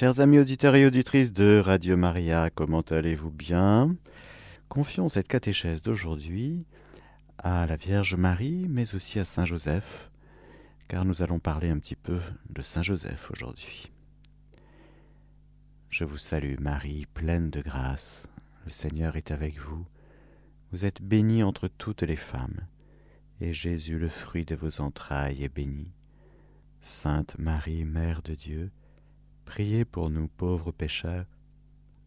Chers 0.00 0.20
amis 0.20 0.38
auditeurs 0.38 0.76
et 0.76 0.86
auditrices 0.86 1.34
de 1.34 1.60
Radio 1.62 1.94
Maria, 1.94 2.48
comment 2.48 2.80
allez-vous 2.80 3.30
bien? 3.30 3.94
Confions 4.70 5.10
cette 5.10 5.28
catéchèse 5.28 5.82
d'aujourd'hui 5.82 6.64
à 7.36 7.66
la 7.66 7.76
Vierge 7.76 8.14
Marie, 8.14 8.64
mais 8.70 8.94
aussi 8.94 9.18
à 9.18 9.26
Saint 9.26 9.44
Joseph, 9.44 10.10
car 10.88 11.04
nous 11.04 11.20
allons 11.20 11.38
parler 11.38 11.68
un 11.68 11.76
petit 11.76 11.96
peu 11.96 12.18
de 12.48 12.62
Saint 12.62 12.82
Joseph 12.82 13.30
aujourd'hui. 13.30 13.92
Je 15.90 16.04
vous 16.04 16.16
salue 16.16 16.58
Marie, 16.58 17.04
pleine 17.12 17.50
de 17.50 17.60
grâce, 17.60 18.26
le 18.64 18.70
Seigneur 18.70 19.16
est 19.16 19.30
avec 19.30 19.58
vous. 19.58 19.84
Vous 20.72 20.86
êtes 20.86 21.02
bénie 21.02 21.42
entre 21.42 21.68
toutes 21.68 22.04
les 22.04 22.16
femmes, 22.16 22.66
et 23.42 23.52
Jésus, 23.52 23.98
le 23.98 24.08
fruit 24.08 24.46
de 24.46 24.54
vos 24.54 24.80
entrailles, 24.80 25.44
est 25.44 25.54
béni. 25.54 25.92
Sainte 26.80 27.36
Marie, 27.38 27.84
Mère 27.84 28.22
de 28.22 28.34
Dieu, 28.34 28.70
priez 29.50 29.84
pour 29.84 30.10
nous 30.10 30.28
pauvres 30.28 30.70
pécheurs, 30.70 31.26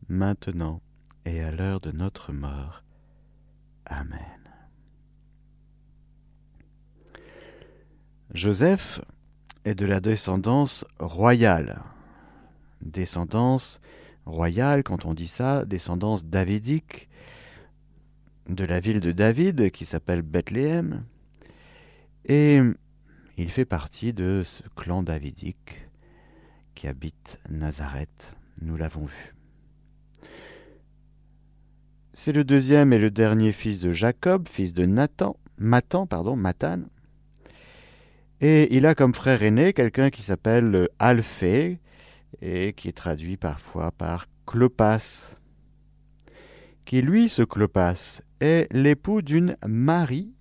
maintenant 0.08 0.82
et 1.26 1.42
à 1.42 1.52
l'heure 1.52 1.82
de 1.82 1.92
notre 1.92 2.32
mort. 2.32 2.86
Amen. 3.86 4.40
Joseph 8.34 9.02
est 9.66 9.76
de 9.76 9.86
la 9.86 10.00
descendance 10.00 10.86
royale. 11.00 11.82
Descendance 12.82 13.82
royale, 14.26 14.82
quand 14.84 15.04
on 15.04 15.14
dit 15.14 15.28
ça, 15.28 15.66
descendance 15.66 16.24
davidique 16.24 17.10
de 18.48 18.64
la 18.64 18.80
ville 18.80 19.02
de 19.02 19.12
David 19.12 19.70
qui 19.72 19.84
s'appelle 19.84 20.22
Bethléem. 20.22 21.04
Et 22.24 22.62
il 23.36 23.52
fait 23.52 23.66
partie 23.66 24.14
de 24.14 24.44
ce 24.46 24.64
clan 24.78 25.04
davidique 25.04 25.83
qui 26.76 26.88
habite 26.88 27.40
Nazareth. 27.50 28.36
Nous 28.62 28.78
l'avons 28.78 29.06
vu. 29.06 29.36
C'est 32.14 32.32
le 32.32 32.44
deuxième 32.44 32.94
et 32.94 33.00
le 33.00 33.10
dernier 33.10 33.52
fils 33.52 33.82
de 33.82 33.92
Jacob, 33.92 34.48
fils 34.48 34.74
de 34.74 34.86
Nathan, 34.86 35.36
Matan, 35.58 36.06
pardon, 36.06 36.36
Matan. 36.36 36.84
Et 38.40 38.76
il 38.76 38.86
a 38.86 38.94
comme 38.94 39.16
frère 39.16 39.42
aîné 39.42 39.74
quelqu'un 39.74 40.10
qui 40.10 40.22
s'appelle 40.22 40.90
Alphée 41.00 41.80
et 42.42 42.74
qui 42.74 42.90
est 42.90 42.98
traduit 42.98 43.38
parfois 43.38 43.92
par 43.92 44.28
Clopas. 44.46 45.36
Qui 46.86 47.02
lui, 47.02 47.30
ce 47.30 47.42
Clopas, 47.42 48.22
est 48.40 48.72
l'époux 48.74 49.22
d'une 49.22 49.56
Marie 49.66 50.34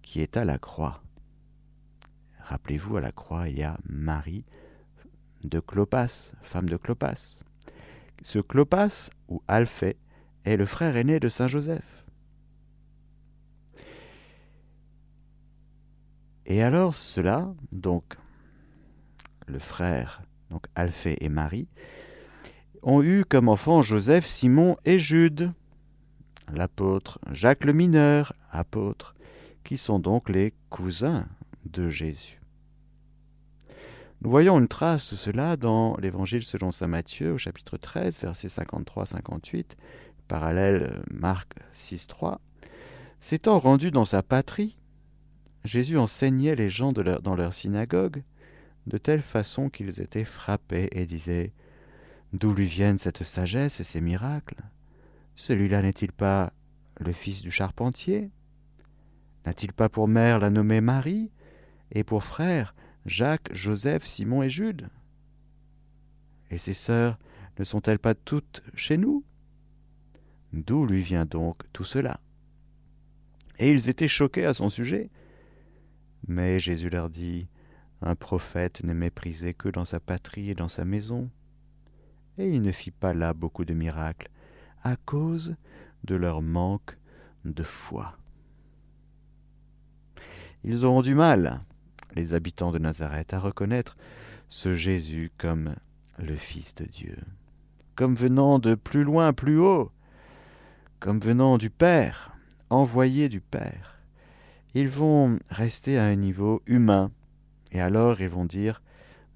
qui 0.00 0.20
est 0.20 0.36
à 0.36 0.44
la 0.44 0.58
croix. 0.58 1.02
Rappelez-vous, 2.38 2.96
à 2.96 3.00
la 3.00 3.12
croix, 3.12 3.48
il 3.48 3.58
y 3.58 3.62
a 3.62 3.78
Marie 3.88 4.44
de 5.44 5.60
Clopas, 5.60 6.32
femme 6.42 6.68
de 6.68 6.76
Clopas. 6.76 7.42
Ce 8.22 8.38
Clopas, 8.38 9.10
ou 9.28 9.42
Alphée, 9.48 9.96
est 10.44 10.56
le 10.56 10.66
frère 10.66 10.96
aîné 10.96 11.20
de 11.20 11.28
Saint 11.28 11.48
Joseph. 11.48 12.04
Et 16.46 16.62
alors 16.62 16.94
cela, 16.94 17.54
donc 17.70 18.16
le 19.46 19.58
frère, 19.58 20.22
donc 20.50 20.66
Alphée 20.74 21.16
et 21.20 21.28
Marie, 21.28 21.68
ont 22.82 23.02
eu 23.02 23.24
comme 23.24 23.48
enfants 23.48 23.82
Joseph, 23.82 24.26
Simon 24.26 24.76
et 24.84 24.98
Jude, 24.98 25.52
l'apôtre, 26.48 27.18
Jacques 27.30 27.64
le 27.64 27.72
mineur, 27.72 28.32
apôtre, 28.50 29.14
qui 29.64 29.76
sont 29.76 30.00
donc 30.00 30.28
les 30.28 30.52
cousins 30.68 31.28
de 31.64 31.88
Jésus. 31.88 32.41
Nous 34.24 34.30
voyons 34.30 34.60
une 34.60 34.68
trace 34.68 35.10
de 35.10 35.16
cela 35.16 35.56
dans 35.56 35.96
l'Évangile 35.96 36.44
selon 36.44 36.70
saint 36.70 36.86
Matthieu 36.86 37.32
au 37.32 37.38
chapitre 37.38 37.76
13, 37.76 38.20
versets 38.20 38.46
53-58, 38.46 39.72
parallèle 40.28 41.02
Marc 41.10 41.54
6-3. 41.74 42.36
S'étant 43.18 43.58
rendu 43.58 43.90
dans 43.90 44.04
sa 44.04 44.22
patrie, 44.22 44.76
Jésus 45.64 45.98
enseignait 45.98 46.54
les 46.54 46.68
gens 46.68 46.92
dans 46.92 47.34
leur 47.34 47.52
synagogue 47.52 48.22
de 48.86 48.96
telle 48.96 49.22
façon 49.22 49.68
qu'ils 49.68 50.00
étaient 50.00 50.24
frappés 50.24 50.88
et 50.92 51.04
disaient 51.04 51.52
D'où 52.32 52.54
lui 52.54 52.66
viennent 52.66 52.98
cette 52.98 53.24
sagesse 53.24 53.80
et 53.80 53.84
ces 53.84 54.00
miracles? 54.00 54.62
Celui-là 55.34 55.82
n'est-il 55.82 56.12
pas 56.12 56.52
le 57.00 57.12
fils 57.12 57.42
du 57.42 57.50
charpentier? 57.50 58.30
N'a-t-il 59.46 59.72
pas 59.72 59.88
pour 59.88 60.06
mère 60.06 60.38
la 60.38 60.50
nommée 60.50 60.80
Marie 60.80 61.32
et 61.90 62.04
pour 62.04 62.22
frère 62.22 62.72
Jacques, 63.06 63.52
Joseph, 63.52 64.04
Simon 64.04 64.42
et 64.42 64.48
Jude 64.48 64.88
Et 66.50 66.58
ses 66.58 66.74
sœurs 66.74 67.18
ne 67.58 67.64
sont-elles 67.64 67.98
pas 67.98 68.14
toutes 68.14 68.62
chez 68.74 68.96
nous? 68.96 69.24
D'où 70.52 70.86
lui 70.86 71.02
vient 71.02 71.24
donc 71.24 71.62
tout 71.72 71.84
cela? 71.84 72.20
Et 73.58 73.70
ils 73.70 73.88
étaient 73.88 74.08
choqués 74.08 74.46
à 74.46 74.54
son 74.54 74.70
sujet. 74.70 75.10
Mais 76.26 76.58
Jésus 76.58 76.88
leur 76.88 77.10
dit, 77.10 77.48
Un 78.00 78.14
prophète 78.14 78.82
n'est 78.84 78.94
méprisé 78.94 79.54
que 79.54 79.68
dans 79.68 79.84
sa 79.84 80.00
patrie 80.00 80.50
et 80.50 80.54
dans 80.54 80.68
sa 80.68 80.84
maison. 80.84 81.30
Et 82.38 82.48
il 82.48 82.62
ne 82.62 82.72
fit 82.72 82.90
pas 82.90 83.12
là 83.12 83.34
beaucoup 83.34 83.64
de 83.64 83.74
miracles, 83.74 84.30
à 84.82 84.96
cause 84.96 85.56
de 86.04 86.14
leur 86.14 86.42
manque 86.42 86.96
de 87.44 87.62
foi. 87.62 88.16
Ils 90.64 90.84
auront 90.84 91.02
du 91.02 91.14
mal, 91.14 91.64
les 92.14 92.34
habitants 92.34 92.72
de 92.72 92.78
Nazareth, 92.78 93.34
à 93.34 93.38
reconnaître 93.38 93.96
ce 94.48 94.74
Jésus 94.74 95.30
comme 95.38 95.74
le 96.18 96.36
Fils 96.36 96.74
de 96.74 96.84
Dieu, 96.84 97.16
comme 97.94 98.14
venant 98.14 98.58
de 98.58 98.74
plus 98.74 99.04
loin, 99.04 99.32
plus 99.32 99.58
haut, 99.58 99.90
comme 101.00 101.20
venant 101.20 101.58
du 101.58 101.70
Père, 101.70 102.36
envoyé 102.70 103.28
du 103.28 103.40
Père. 103.40 103.98
Ils 104.74 104.88
vont 104.88 105.38
rester 105.50 105.98
à 105.98 106.04
un 106.04 106.16
niveau 106.16 106.62
humain, 106.66 107.10
et 107.72 107.80
alors 107.80 108.20
ils 108.20 108.28
vont 108.28 108.44
dire, 108.44 108.82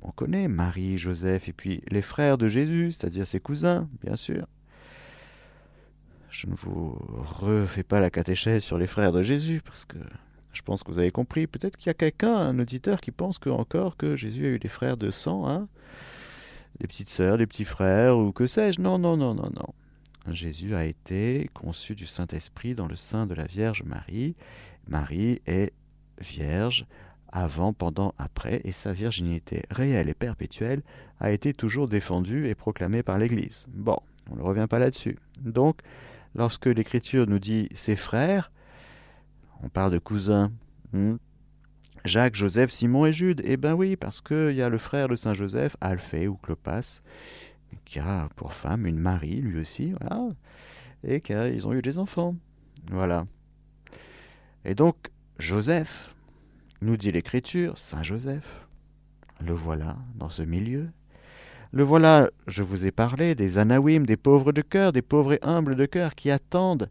on 0.02 0.10
connaît 0.10 0.48
Marie, 0.48 0.98
Joseph, 0.98 1.48
et 1.48 1.52
puis 1.52 1.82
les 1.90 2.02
frères 2.02 2.38
de 2.38 2.48
Jésus, 2.48 2.92
c'est-à-dire 2.92 3.26
ses 3.26 3.40
cousins, 3.40 3.88
bien 4.02 4.16
sûr. 4.16 4.46
Je 6.30 6.46
ne 6.46 6.54
vous 6.54 6.98
refais 7.40 7.82
pas 7.82 7.98
la 7.98 8.10
catéchèse 8.10 8.62
sur 8.62 8.78
les 8.78 8.86
frères 8.86 9.12
de 9.12 9.22
Jésus, 9.22 9.62
parce 9.64 9.84
que 9.84 9.98
je 10.56 10.62
pense 10.62 10.82
que 10.82 10.90
vous 10.90 10.98
avez 10.98 11.10
compris. 11.10 11.46
Peut-être 11.46 11.76
qu'il 11.76 11.86
y 11.86 11.90
a 11.90 11.94
quelqu'un, 11.94 12.34
un 12.34 12.58
auditeur, 12.58 13.00
qui 13.00 13.10
pense 13.10 13.38
que, 13.38 13.50
encore 13.50 13.96
que 13.96 14.16
Jésus 14.16 14.46
a 14.46 14.48
eu 14.50 14.58
des 14.58 14.68
frères 14.68 14.96
de 14.96 15.10
sang, 15.10 15.48
hein 15.48 15.68
des 16.80 16.86
petites 16.86 17.10
sœurs, 17.10 17.38
des 17.38 17.46
petits 17.46 17.64
frères, 17.64 18.18
ou 18.18 18.32
que 18.32 18.46
sais-je. 18.46 18.80
Non, 18.80 18.98
non, 18.98 19.16
non, 19.16 19.34
non, 19.34 19.50
non. 19.54 20.32
Jésus 20.32 20.74
a 20.74 20.84
été 20.84 21.48
conçu 21.54 21.94
du 21.94 22.06
Saint-Esprit 22.06 22.74
dans 22.74 22.86
le 22.86 22.96
sein 22.96 23.26
de 23.26 23.34
la 23.34 23.44
Vierge 23.44 23.82
Marie. 23.84 24.34
Marie 24.88 25.40
est 25.46 25.72
vierge 26.20 26.86
avant, 27.28 27.72
pendant, 27.72 28.14
après, 28.18 28.60
et 28.64 28.72
sa 28.72 28.92
virginité 28.92 29.62
réelle 29.70 30.08
et 30.08 30.14
perpétuelle 30.14 30.82
a 31.20 31.30
été 31.30 31.54
toujours 31.54 31.88
défendue 31.88 32.48
et 32.48 32.54
proclamée 32.54 33.02
par 33.02 33.18
l'Église. 33.18 33.66
Bon, 33.68 33.98
on 34.30 34.36
ne 34.36 34.42
revient 34.42 34.66
pas 34.68 34.78
là-dessus. 34.78 35.18
Donc, 35.40 35.80
lorsque 36.34 36.66
l'Écriture 36.66 37.26
nous 37.26 37.38
dit 37.38 37.68
ses 37.74 37.96
frères, 37.96 38.50
on 39.62 39.68
parle 39.68 39.92
de 39.92 39.98
cousins. 39.98 40.52
Hmm. 40.92 41.16
Jacques, 42.04 42.36
Joseph, 42.36 42.70
Simon 42.70 43.06
et 43.06 43.12
Jude. 43.12 43.42
Eh 43.44 43.56
ben 43.56 43.74
oui, 43.74 43.96
parce 43.96 44.20
qu'il 44.20 44.52
y 44.52 44.62
a 44.62 44.68
le 44.68 44.78
frère 44.78 45.08
de 45.08 45.16
Saint 45.16 45.34
Joseph, 45.34 45.76
Alphée 45.80 46.28
ou 46.28 46.36
Clopas, 46.36 47.00
qui 47.84 47.98
a 47.98 48.28
pour 48.36 48.52
femme 48.52 48.86
une 48.86 48.98
Marie, 48.98 49.40
lui 49.40 49.60
aussi, 49.60 49.92
voilà, 50.00 50.28
et 51.02 51.20
qu'ils 51.20 51.66
ont 51.66 51.72
eu 51.72 51.82
des 51.82 51.98
enfants. 51.98 52.36
Voilà. 52.90 53.26
Et 54.64 54.74
donc, 54.74 54.96
Joseph, 55.38 56.14
nous 56.80 56.96
dit 56.96 57.10
l'Écriture, 57.10 57.76
Saint 57.76 58.02
Joseph, 58.02 58.66
le 59.40 59.52
voilà 59.52 59.96
dans 60.14 60.30
ce 60.30 60.42
milieu. 60.42 60.88
Le 61.72 61.82
voilà, 61.82 62.30
je 62.46 62.62
vous 62.62 62.86
ai 62.86 62.92
parlé, 62.92 63.34
des 63.34 63.58
anawim, 63.58 64.06
des 64.06 64.16
pauvres 64.16 64.52
de 64.52 64.62
cœur, 64.62 64.92
des 64.92 65.02
pauvres 65.02 65.34
et 65.34 65.40
humbles 65.42 65.74
de 65.74 65.86
cœur, 65.86 66.14
qui 66.14 66.30
attendent 66.30 66.88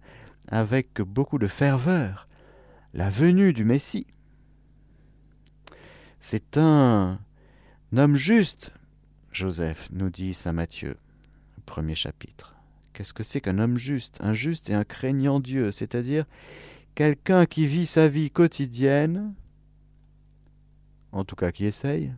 avec 0.48 1.02
beaucoup 1.02 1.40
de 1.40 1.48
ferveur 1.48 2.28
la 2.96 3.10
venue 3.10 3.52
du 3.52 3.66
Messie. 3.66 4.08
C'est 6.22 6.58
un 6.58 7.20
homme 7.96 8.16
juste, 8.16 8.72
Joseph, 9.34 9.90
nous 9.92 10.10
dit 10.10 10.34
Saint 10.34 10.54
Matthieu, 10.54 10.96
premier 11.66 11.96
chapitre. 11.96 12.56
Qu'est-ce 12.94 13.14
que 13.14 13.22
c'est 13.22 13.42
qu'un 13.42 13.60
homme 13.60 13.78
juste? 13.78 14.20
Un 14.22 14.34
juste 14.34 14.70
et 14.70 14.74
un 14.74 14.86
craignant 14.86 15.42
Dieu, 15.42 15.74
c'est-à-dire 15.74 16.26
quelqu'un 16.96 17.46
qui 17.46 17.68
vit 17.68 17.86
sa 17.86 18.08
vie 18.08 18.32
quotidienne, 18.32 19.36
en 21.12 21.26
tout 21.26 21.36
cas 21.36 21.52
qui 21.52 21.66
essaye, 21.66 22.14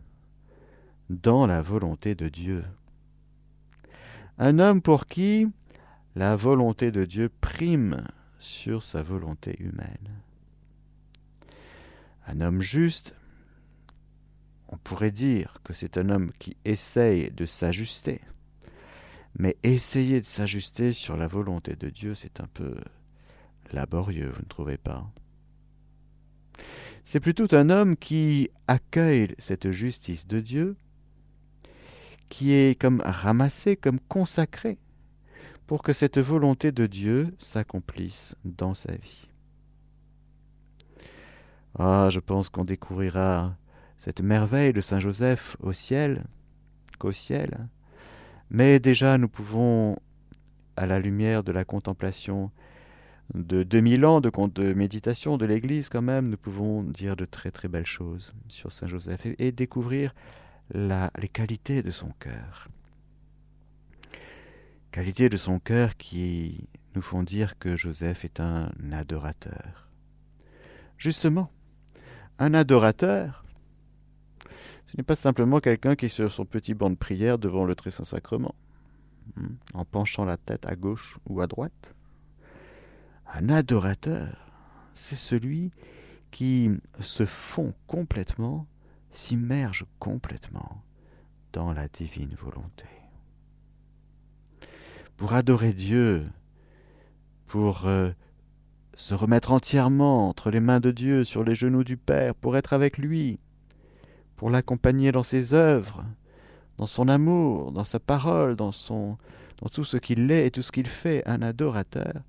dans 1.10 1.48
la 1.48 1.60
volonté 1.60 2.14
de 2.14 2.28
Dieu. 2.28 2.64
Un 4.38 4.60
homme 4.60 4.80
pour 4.80 5.06
qui 5.06 5.48
la 6.14 6.36
volonté 6.36 6.92
de 6.92 7.04
Dieu 7.04 7.30
prime 7.40 8.04
sur 8.38 8.84
sa 8.84 9.02
volonté 9.02 9.56
humaine. 9.58 10.22
Un 12.30 12.42
homme 12.42 12.60
juste, 12.60 13.14
on 14.68 14.76
pourrait 14.76 15.10
dire 15.10 15.60
que 15.64 15.72
c'est 15.72 15.96
un 15.96 16.10
homme 16.10 16.30
qui 16.38 16.58
essaye 16.66 17.30
de 17.30 17.46
s'ajuster. 17.46 18.20
Mais 19.38 19.56
essayer 19.62 20.20
de 20.20 20.26
s'ajuster 20.26 20.92
sur 20.92 21.16
la 21.16 21.26
volonté 21.26 21.74
de 21.74 21.88
Dieu, 21.88 22.14
c'est 22.14 22.40
un 22.40 22.46
peu 22.52 22.74
laborieux, 23.72 24.30
vous 24.30 24.42
ne 24.42 24.48
trouvez 24.48 24.76
pas? 24.76 25.10
C'est 27.02 27.20
plutôt 27.20 27.54
un 27.54 27.70
homme 27.70 27.96
qui 27.96 28.50
accueille 28.66 29.28
cette 29.38 29.70
justice 29.70 30.26
de 30.26 30.40
Dieu, 30.40 30.76
qui 32.28 32.52
est 32.52 32.78
comme 32.78 33.00
ramassé, 33.02 33.74
comme 33.74 34.00
consacré, 34.00 34.76
pour 35.66 35.82
que 35.82 35.94
cette 35.94 36.18
volonté 36.18 36.72
de 36.72 36.84
Dieu 36.84 37.34
s'accomplisse 37.38 38.36
dans 38.44 38.74
sa 38.74 38.92
vie. 38.92 39.27
Ah, 41.78 42.08
je 42.10 42.18
pense 42.18 42.48
qu'on 42.48 42.64
découvrira 42.64 43.56
cette 43.96 44.20
merveille 44.20 44.72
de 44.72 44.80
Saint 44.80 44.98
Joseph 44.98 45.56
au 45.60 45.72
ciel, 45.72 46.24
qu'au 46.98 47.12
ciel. 47.12 47.68
Mais 48.50 48.80
déjà, 48.80 49.16
nous 49.16 49.28
pouvons, 49.28 49.96
à 50.76 50.86
la 50.86 50.98
lumière 50.98 51.44
de 51.44 51.52
la 51.52 51.64
contemplation 51.64 52.50
de 53.34 53.62
2000 53.62 54.06
ans 54.06 54.20
de, 54.20 54.72
méditation 54.72 55.36
de 55.36 55.46
l'Église 55.46 55.88
quand 55.88 56.02
même, 56.02 56.30
nous 56.30 56.36
pouvons 56.36 56.82
dire 56.82 57.14
de 57.14 57.24
très 57.24 57.52
très 57.52 57.68
belles 57.68 57.86
choses 57.86 58.34
sur 58.48 58.72
Saint 58.72 58.88
Joseph 58.88 59.26
et, 59.38 59.52
découvrir 59.52 60.14
les 60.74 61.28
qualités 61.32 61.82
de 61.82 61.90
son 61.90 62.08
cœur. 62.18 62.68
Qualités 64.90 65.28
de 65.28 65.36
son 65.36 65.60
cœur 65.60 65.96
qui 65.96 66.68
nous 66.96 67.02
font 67.02 67.22
dire 67.22 67.56
que 67.58 67.76
Joseph 67.76 68.24
est 68.24 68.40
un 68.40 68.70
adorateur. 68.90 69.88
Justement, 70.96 71.52
un 72.38 72.54
adorateur, 72.54 73.44
ce 74.86 74.96
n'est 74.96 75.02
pas 75.02 75.16
simplement 75.16 75.60
quelqu'un 75.60 75.96
qui 75.96 76.06
est 76.06 76.08
sur 76.08 76.32
son 76.32 76.46
petit 76.46 76.74
banc 76.74 76.90
de 76.90 76.94
prière 76.96 77.38
devant 77.38 77.64
le 77.64 77.74
très 77.74 77.90
saint 77.90 78.04
sacrement, 78.04 78.54
hmm, 79.36 79.54
en 79.74 79.84
penchant 79.84 80.24
la 80.24 80.36
tête 80.36 80.66
à 80.66 80.76
gauche 80.76 81.18
ou 81.28 81.40
à 81.40 81.46
droite. 81.46 81.94
Un 83.34 83.50
adorateur, 83.50 84.50
c'est 84.94 85.16
celui 85.16 85.72
qui 86.30 86.70
se 87.00 87.26
fond 87.26 87.74
complètement, 87.86 88.66
s'immerge 89.10 89.84
complètement 89.98 90.82
dans 91.52 91.72
la 91.72 91.88
divine 91.88 92.34
volonté. 92.34 92.86
Pour 95.16 95.32
adorer 95.32 95.72
Dieu, 95.72 96.26
pour 97.46 97.86
euh, 97.86 98.10
se 98.98 99.14
remettre 99.14 99.52
entièrement 99.52 100.28
entre 100.28 100.50
les 100.50 100.58
mains 100.58 100.80
de 100.80 100.90
Dieu, 100.90 101.22
sur 101.22 101.44
les 101.44 101.54
genoux 101.54 101.84
du 101.84 101.96
Père, 101.96 102.34
pour 102.34 102.56
être 102.56 102.72
avec 102.72 102.98
lui, 102.98 103.38
pour 104.34 104.50
l'accompagner 104.50 105.12
dans 105.12 105.22
ses 105.22 105.54
œuvres, 105.54 106.04
dans 106.78 106.88
son 106.88 107.06
amour, 107.06 107.70
dans 107.70 107.84
sa 107.84 108.00
parole, 108.00 108.56
dans, 108.56 108.72
son, 108.72 109.16
dans 109.58 109.68
tout 109.68 109.84
ce 109.84 109.98
qu'il 109.98 110.28
est 110.32 110.46
et 110.46 110.50
tout 110.50 110.62
ce 110.62 110.72
qu'il 110.72 110.88
fait. 110.88 111.22
Un 111.28 111.42
adorateur, 111.42 112.24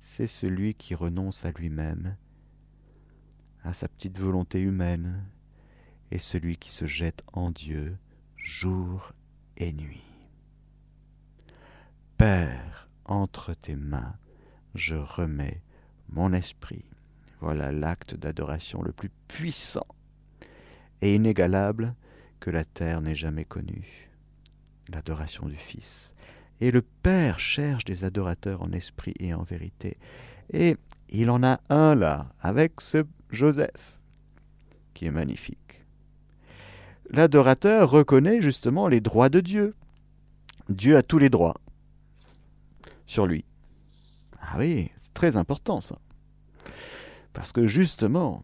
c'est 0.00 0.26
celui 0.26 0.74
qui 0.74 0.96
renonce 0.96 1.44
à 1.44 1.52
lui-même, 1.52 2.16
à 3.62 3.72
sa 3.72 3.86
petite 3.86 4.18
volonté 4.18 4.60
humaine, 4.60 5.24
et 6.10 6.18
celui 6.18 6.56
qui 6.56 6.72
se 6.72 6.86
jette 6.86 7.22
en 7.32 7.52
Dieu 7.52 7.96
jour 8.34 9.12
et 9.56 9.70
nuit. 9.72 10.02
Père, 12.16 12.88
entre 13.04 13.54
tes 13.54 13.76
mains, 13.76 14.16
je 14.74 14.96
remets 14.96 15.62
mon 16.10 16.32
esprit. 16.32 16.84
Voilà 17.40 17.70
l'acte 17.72 18.14
d'adoration 18.14 18.82
le 18.82 18.92
plus 18.92 19.10
puissant 19.28 19.86
et 21.00 21.14
inégalable 21.14 21.94
que 22.40 22.50
la 22.50 22.64
terre 22.64 23.00
n'ait 23.00 23.14
jamais 23.14 23.44
connu, 23.44 24.10
l'adoration 24.88 25.46
du 25.46 25.56
Fils. 25.56 26.14
Et 26.60 26.70
le 26.70 26.82
Père 26.82 27.38
cherche 27.38 27.84
des 27.84 28.04
adorateurs 28.04 28.62
en 28.62 28.72
esprit 28.72 29.14
et 29.20 29.32
en 29.32 29.42
vérité. 29.42 29.96
Et 30.52 30.76
il 31.10 31.30
en 31.30 31.42
a 31.44 31.60
un 31.68 31.94
là, 31.94 32.32
avec 32.40 32.80
ce 32.80 33.04
Joseph, 33.30 33.98
qui 34.94 35.06
est 35.06 35.10
magnifique. 35.10 35.84
L'adorateur 37.10 37.90
reconnaît 37.90 38.42
justement 38.42 38.88
les 38.88 39.00
droits 39.00 39.28
de 39.28 39.40
Dieu. 39.40 39.74
Dieu 40.68 40.96
a 40.96 41.02
tous 41.02 41.18
les 41.18 41.30
droits 41.30 41.56
sur 43.06 43.26
lui. 43.26 43.44
Ah 44.40 44.56
oui, 44.58 44.90
très 45.18 45.36
important 45.36 45.80
ça. 45.80 45.98
Parce 47.32 47.52
que 47.52 47.66
justement, 47.66 48.42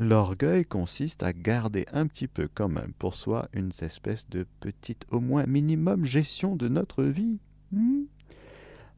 L'orgueil 0.00 0.64
consiste 0.64 1.22
à 1.22 1.32
garder 1.32 1.86
un 1.92 2.08
petit 2.08 2.26
peu 2.26 2.48
quand 2.52 2.68
même 2.68 2.92
pour 2.98 3.14
soi 3.14 3.48
une 3.52 3.70
espèce 3.80 4.28
de 4.28 4.44
petite, 4.58 5.06
au 5.12 5.20
moins 5.20 5.46
minimum, 5.46 6.04
gestion 6.04 6.56
de 6.56 6.66
notre 6.66 7.04
vie. 7.04 7.38
Hmm? 7.70 8.02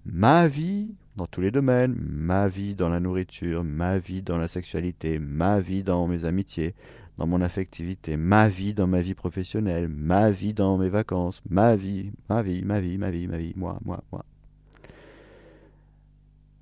ma 0.07 0.49
vie 0.49 0.95
dans 1.17 1.27
tous 1.27 1.43
les 1.43 1.51
domaines, 1.51 1.95
ma 1.99 2.49
vie 2.49 2.75
dans 2.75 2.89
la 2.89 3.01
nourriture, 3.01 3.63
ma 3.63 3.99
vie 3.99 4.23
dans 4.23 4.39
la 4.39 4.49
sexualité, 4.49 5.19
ma 5.19 5.61
vie 5.61 5.83
dans 5.83 6.07
mes 6.07 6.25
amitiés, 6.25 6.75
dans 7.19 7.27
mon 7.27 7.43
affectivité, 7.43 8.17
ma 8.17 8.49
vie 8.49 8.73
dans 8.73 8.87
ma 8.87 9.03
vie 9.03 9.15
professionnelle, 9.15 9.89
ma 9.89 10.31
vie 10.31 10.55
dans 10.55 10.79
mes 10.79 10.89
vacances, 10.89 11.43
ma 11.51 11.77
vie, 11.77 12.11
ma 12.31 12.43
vie, 12.43 12.65
ma 12.65 12.81
vie, 12.81 12.97
ma 12.97 13.11
vie, 13.11 13.29
ma 13.29 13.39
vie, 13.39 13.53
moi, 13.57 13.79
moi, 13.85 14.03
moi. 14.13 14.25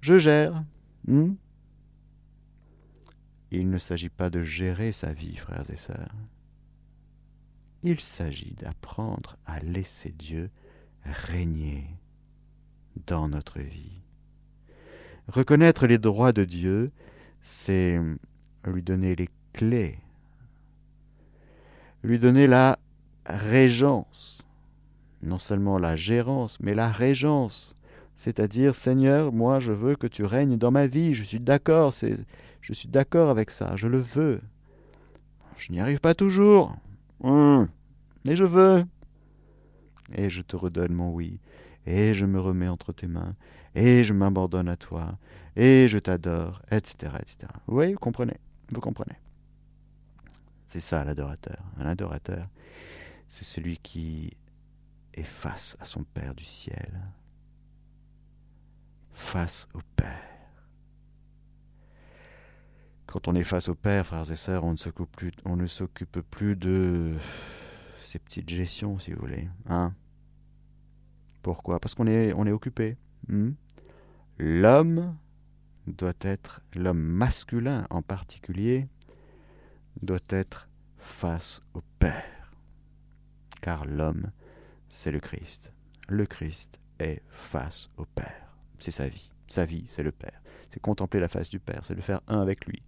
Je 0.04 0.18
gère. 0.18 0.62
Hmm? 1.06 1.32
Il 3.50 3.70
ne 3.70 3.78
s'agit 3.78 4.10
pas 4.10 4.28
de 4.28 4.42
gérer 4.42 4.92
sa 4.92 5.14
vie, 5.14 5.34
frères 5.34 5.64
et 5.70 5.76
sœurs. 5.76 6.14
Il 7.82 7.98
s'agit 8.00 8.52
d'apprendre 8.52 9.38
à 9.46 9.60
laisser 9.60 10.10
Dieu 10.10 10.50
régner 11.04 11.86
dans 13.06 13.30
notre 13.30 13.60
vie. 13.60 14.02
Reconnaître 15.28 15.86
les 15.86 15.96
droits 15.96 16.34
de 16.34 16.44
Dieu, 16.44 16.92
c'est 17.40 17.98
lui 18.66 18.82
donner 18.82 19.16
les 19.16 19.30
clés, 19.54 19.98
lui 22.02 22.18
donner 22.18 22.46
la 22.46 22.78
régence, 23.24 24.42
non 25.22 25.38
seulement 25.38 25.78
la 25.78 25.96
gérance, 25.96 26.60
mais 26.60 26.74
la 26.74 26.90
régence, 26.92 27.74
c'est-à-dire 28.16 28.74
Seigneur, 28.74 29.32
moi 29.32 29.58
je 29.58 29.72
veux 29.72 29.96
que 29.96 30.06
tu 30.06 30.24
règnes 30.24 30.56
dans 30.56 30.70
ma 30.70 30.86
vie, 30.86 31.14
je 31.14 31.22
suis 31.22 31.40
d'accord, 31.40 31.92
je 32.60 32.72
suis 32.72 32.88
d'accord 32.88 33.30
avec 33.30 33.50
ça, 33.50 33.76
je 33.76 33.86
le 33.86 33.98
veux. 33.98 34.40
Je 35.56 35.72
n'y 35.72 35.80
arrive 35.80 36.00
pas 36.00 36.14
toujours, 36.14 36.76
hum, 37.20 37.68
mais 38.24 38.36
je 38.36 38.44
veux. 38.44 38.84
Et 40.14 40.28
je 40.30 40.42
te 40.42 40.56
redonne 40.56 40.92
mon 40.92 41.12
oui, 41.12 41.40
et 41.86 42.14
je 42.14 42.26
me 42.26 42.40
remets 42.40 42.68
entre 42.68 42.92
tes 42.92 43.06
mains, 43.06 43.34
et 43.74 44.04
je 44.04 44.12
m'abandonne 44.12 44.68
à 44.68 44.76
toi, 44.76 45.18
et 45.56 45.88
je 45.88 45.98
t'adore, 45.98 46.62
etc., 46.70 47.12
etc. 47.20 47.52
Oui, 47.68 47.92
vous 47.92 47.98
comprenez, 47.98 48.36
vous 48.70 48.80
comprenez. 48.80 49.16
C'est 50.66 50.80
ça 50.80 51.04
l'adorateur. 51.04 51.62
Un 51.78 51.86
adorateur, 51.86 52.48
c'est 53.28 53.44
celui 53.44 53.78
qui 53.78 54.30
est 55.14 55.22
face 55.22 55.76
à 55.80 55.84
son 55.84 56.02
Père 56.02 56.34
du 56.34 56.44
ciel, 56.44 57.00
face 59.14 59.68
au 59.72 59.80
Père. 59.96 60.20
Quand 63.06 63.28
on 63.28 63.34
est 63.34 63.44
face 63.44 63.68
au 63.68 63.74
Père, 63.74 64.06
frères 64.06 64.30
et 64.30 64.36
sœurs, 64.36 64.64
on 64.64 64.72
ne 64.72 65.66
s'occupe 65.66 66.20
plus, 66.20 66.56
de 66.56 67.14
ces 68.00 68.18
petites 68.18 68.50
gestions, 68.50 68.98
si 68.98 69.12
vous 69.12 69.20
voulez. 69.20 69.48
Hein 69.68 69.94
Pourquoi? 71.42 71.78
Parce 71.78 71.94
qu'on 71.94 72.08
est, 72.08 72.32
on 72.34 72.44
est 72.44 72.52
occupé. 72.52 72.98
Hmm? 73.28 73.52
L'homme 74.38 75.16
doit 75.86 76.12
être, 76.20 76.60
l'homme 76.74 77.00
masculin 77.00 77.86
en 77.90 78.02
particulier, 78.02 78.88
doit 80.02 80.18
être 80.28 80.68
face 80.96 81.62
au 81.74 81.82
Père. 82.00 82.52
Car 83.62 83.86
l'homme, 83.86 84.32
c'est 84.88 85.12
le 85.12 85.20
Christ. 85.20 85.72
Le 86.08 86.26
Christ 86.26 86.80
est 86.98 87.22
face 87.28 87.90
au 87.96 88.04
Père. 88.06 88.43
C'est 88.84 88.90
sa 88.90 89.08
vie. 89.08 89.30
Sa 89.48 89.64
vie, 89.64 89.84
c'est 89.88 90.02
le 90.02 90.12
Père 90.12 90.44
c'est 90.74 90.80
contempler 90.80 91.20
la 91.20 91.28
face 91.28 91.48
du 91.48 91.60
Père, 91.60 91.80
c'est 91.84 91.94
le 91.94 92.02
faire 92.02 92.20
un 92.26 92.40
avec 92.40 92.66
lui. 92.66 92.82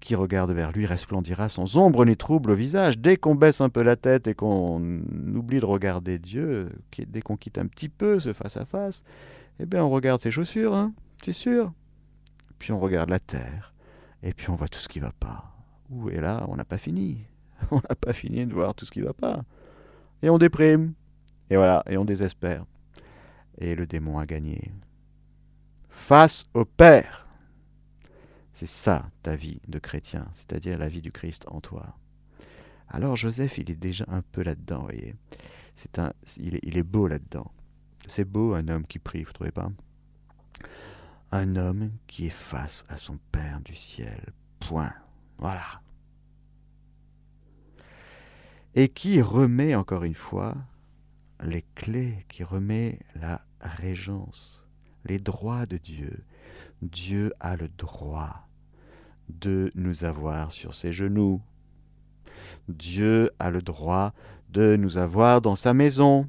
Qui 0.00 0.16
regarde 0.16 0.50
vers 0.50 0.72
lui 0.72 0.84
resplendira 0.84 1.48
sans 1.48 1.76
ombre 1.76 2.04
ni 2.04 2.16
trouble 2.16 2.50
au 2.50 2.54
visage. 2.56 2.98
Dès 2.98 3.16
qu'on 3.16 3.36
baisse 3.36 3.60
un 3.60 3.68
peu 3.68 3.82
la 3.82 3.94
tête 3.94 4.26
et 4.26 4.34
qu'on 4.34 5.00
oublie 5.34 5.60
de 5.60 5.64
regarder 5.64 6.18
Dieu, 6.18 6.70
dès 7.06 7.22
qu'on 7.22 7.36
quitte 7.36 7.56
un 7.56 7.66
petit 7.66 7.88
peu 7.88 8.18
ce 8.18 8.32
face-à-face, 8.32 9.04
eh 9.60 9.66
bien 9.66 9.84
on 9.84 9.90
regarde 9.90 10.20
ses 10.20 10.32
chaussures, 10.32 10.74
hein, 10.74 10.92
c'est 11.24 11.32
sûr. 11.32 11.72
Puis 12.58 12.72
on 12.72 12.80
regarde 12.80 13.10
la 13.10 13.20
terre, 13.20 13.72
et 14.24 14.34
puis 14.34 14.50
on 14.50 14.56
voit 14.56 14.68
tout 14.68 14.80
ce 14.80 14.88
qui 14.88 14.98
va 14.98 15.12
pas. 15.12 15.54
Ouh, 15.90 16.10
et 16.10 16.20
là, 16.20 16.44
on 16.48 16.56
n'a 16.56 16.64
pas 16.64 16.78
fini. 16.78 17.18
On 17.70 17.76
n'a 17.76 17.94
pas 17.94 18.12
fini 18.12 18.44
de 18.46 18.52
voir 18.52 18.74
tout 18.74 18.84
ce 18.84 18.90
qui 18.90 19.00
va 19.00 19.12
pas. 19.14 19.42
Et 20.22 20.28
on 20.28 20.38
déprime. 20.38 20.92
Et 21.48 21.56
voilà, 21.56 21.82
et 21.88 21.96
on 21.96 22.04
désespère. 22.04 22.66
Et 23.58 23.74
le 23.74 23.86
démon 23.86 24.18
a 24.18 24.26
gagné 24.26 24.72
face 25.88 26.46
au 26.54 26.64
Père. 26.64 27.26
C'est 28.52 28.66
ça 28.66 29.10
ta 29.22 29.36
vie 29.36 29.60
de 29.68 29.78
chrétien, 29.78 30.28
c'est-à-dire 30.34 30.78
la 30.78 30.88
vie 30.88 31.02
du 31.02 31.12
Christ 31.12 31.44
en 31.48 31.60
toi. 31.60 31.96
Alors 32.88 33.16
Joseph, 33.16 33.58
il 33.58 33.70
est 33.70 33.76
déjà 33.76 34.04
un 34.08 34.22
peu 34.22 34.42
là-dedans, 34.42 34.82
voyez. 34.82 35.14
C'est 35.76 35.98
un, 35.98 36.12
il, 36.36 36.56
est, 36.56 36.60
il 36.62 36.76
est 36.76 36.84
beau 36.84 37.08
là-dedans. 37.08 37.50
C'est 38.06 38.24
beau 38.24 38.54
un 38.54 38.68
homme 38.68 38.86
qui 38.86 38.98
prie, 38.98 39.24
vous 39.24 39.32
trouvez 39.32 39.50
pas? 39.50 39.70
Un 41.32 41.56
homme 41.56 41.90
qui 42.06 42.26
est 42.26 42.30
face 42.30 42.84
à 42.88 42.96
son 42.96 43.18
Père 43.32 43.60
du 43.60 43.74
ciel. 43.74 44.32
Point. 44.60 44.92
Voilà. 45.38 45.80
Et 48.74 48.88
qui 48.88 49.20
remet 49.20 49.74
encore 49.74 50.04
une 50.04 50.14
fois 50.14 50.54
les 51.42 51.62
clés, 51.74 52.24
qui 52.28 52.44
remet 52.44 52.98
la 53.14 53.40
régence, 53.60 54.66
les 55.04 55.18
droits 55.18 55.66
de 55.66 55.76
Dieu. 55.76 56.24
Dieu 56.82 57.32
a 57.40 57.56
le 57.56 57.68
droit 57.68 58.48
de 59.28 59.72
nous 59.74 60.04
avoir 60.04 60.52
sur 60.52 60.74
ses 60.74 60.92
genoux. 60.92 61.40
Dieu 62.68 63.30
a 63.38 63.50
le 63.50 63.62
droit 63.62 64.12
de 64.50 64.76
nous 64.76 64.98
avoir 64.98 65.40
dans 65.40 65.56
sa 65.56 65.74
maison. 65.74 66.28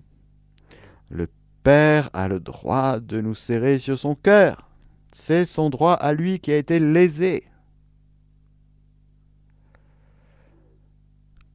Le 1.09 1.27
Père 1.63 2.09
a 2.13 2.27
le 2.27 2.39
droit 2.39 2.99
de 2.99 3.21
nous 3.21 3.35
serrer 3.35 3.79
sur 3.79 3.97
son 3.97 4.15
cœur. 4.15 4.69
C'est 5.11 5.45
son 5.45 5.69
droit 5.69 5.93
à 5.93 6.13
lui 6.13 6.39
qui 6.39 6.51
a 6.51 6.57
été 6.57 6.77
lésé. 6.77 7.43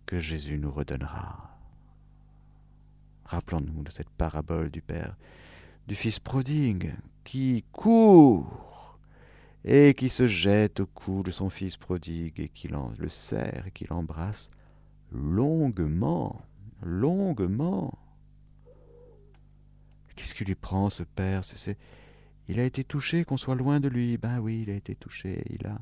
Que 0.06 0.18
Jésus 0.18 0.58
nous 0.58 0.72
redonnera. 0.72 1.49
Rappelons-nous 3.30 3.84
de 3.84 3.90
cette 3.92 4.10
parabole 4.10 4.70
du 4.70 4.82
Père, 4.82 5.16
du 5.86 5.94
Fils 5.94 6.18
prodigue, 6.18 6.92
qui 7.22 7.64
court 7.70 8.98
et 9.64 9.94
qui 9.94 10.08
se 10.08 10.26
jette 10.26 10.80
au 10.80 10.86
cou 10.86 11.22
de 11.22 11.30
son 11.30 11.48
Fils 11.48 11.76
prodigue 11.76 12.40
et 12.40 12.48
qui 12.48 12.66
le 12.66 13.08
serre 13.08 13.68
et 13.68 13.70
qui 13.70 13.86
l'embrasse 13.88 14.50
longuement, 15.12 16.42
longuement. 16.82 17.96
Qu'est-ce 20.16 20.34
qui 20.34 20.44
lui 20.44 20.56
prend, 20.56 20.90
ce 20.90 21.04
père? 21.04 21.42
Il 22.48 22.58
a 22.58 22.64
été 22.64 22.82
touché 22.82 23.24
qu'on 23.24 23.36
soit 23.36 23.54
loin 23.54 23.78
de 23.78 23.86
lui. 23.86 24.18
Ben 24.18 24.40
oui, 24.40 24.62
il 24.62 24.70
a 24.70 24.74
été 24.74 24.96
touché. 24.96 25.44
Il 25.50 25.68
a 25.68 25.78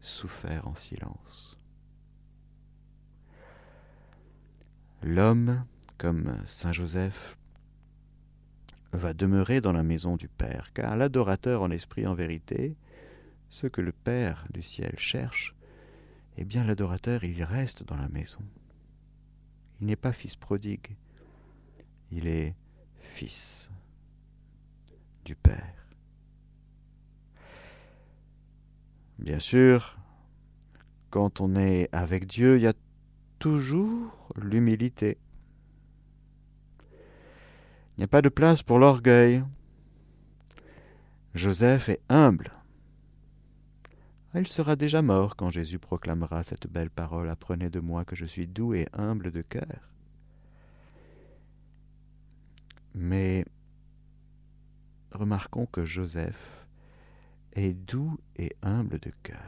souffert 0.00 0.66
en 0.66 0.74
silence. 0.74 1.58
L'homme, 5.02 5.66
comme 5.98 6.40
Saint 6.46 6.72
Joseph, 6.72 7.36
va 8.92 9.12
demeurer 9.12 9.60
dans 9.60 9.72
la 9.72 9.82
maison 9.82 10.16
du 10.16 10.28
Père, 10.28 10.72
car 10.72 10.96
l'adorateur 10.96 11.62
en 11.62 11.70
esprit 11.70 12.06
en 12.06 12.14
vérité, 12.14 12.76
ce 13.50 13.66
que 13.66 13.80
le 13.80 13.92
Père 13.92 14.46
du 14.50 14.62
ciel 14.62 14.94
cherche, 14.96 15.54
eh 16.36 16.44
bien 16.44 16.64
l'adorateur, 16.64 17.24
il 17.24 17.42
reste 17.42 17.82
dans 17.82 17.96
la 17.96 18.08
maison. 18.08 18.40
Il 19.80 19.88
n'est 19.88 19.96
pas 19.96 20.12
fils 20.12 20.36
prodigue, 20.36 20.96
il 22.10 22.26
est 22.26 22.54
fils 23.00 23.68
du 25.24 25.34
Père. 25.34 25.74
Bien 29.18 29.40
sûr, 29.40 29.98
quand 31.10 31.40
on 31.40 31.56
est 31.56 31.88
avec 31.92 32.26
Dieu, 32.26 32.56
il 32.56 32.62
y 32.62 32.66
a 32.68 32.74
toujours 33.40 34.30
l'humilité. 34.36 35.18
Il 37.98 38.02
n'y 38.02 38.04
a 38.04 38.08
pas 38.08 38.22
de 38.22 38.28
place 38.28 38.62
pour 38.62 38.78
l'orgueil. 38.78 39.42
Joseph 41.34 41.88
est 41.88 42.00
humble. 42.08 42.52
Il 44.36 44.46
sera 44.46 44.76
déjà 44.76 45.02
mort 45.02 45.34
quand 45.34 45.50
Jésus 45.50 45.80
proclamera 45.80 46.44
cette 46.44 46.68
belle 46.68 46.90
parole 46.90 47.28
Apprenez 47.28 47.70
de 47.70 47.80
moi 47.80 48.04
que 48.04 48.14
je 48.14 48.24
suis 48.24 48.46
doux 48.46 48.72
et 48.72 48.86
humble 48.92 49.32
de 49.32 49.42
cœur. 49.42 49.90
Mais 52.94 53.44
remarquons 55.10 55.66
que 55.66 55.84
Joseph 55.84 56.68
est 57.54 57.74
doux 57.74 58.16
et 58.36 58.54
humble 58.62 59.00
de 59.00 59.10
cœur. 59.24 59.42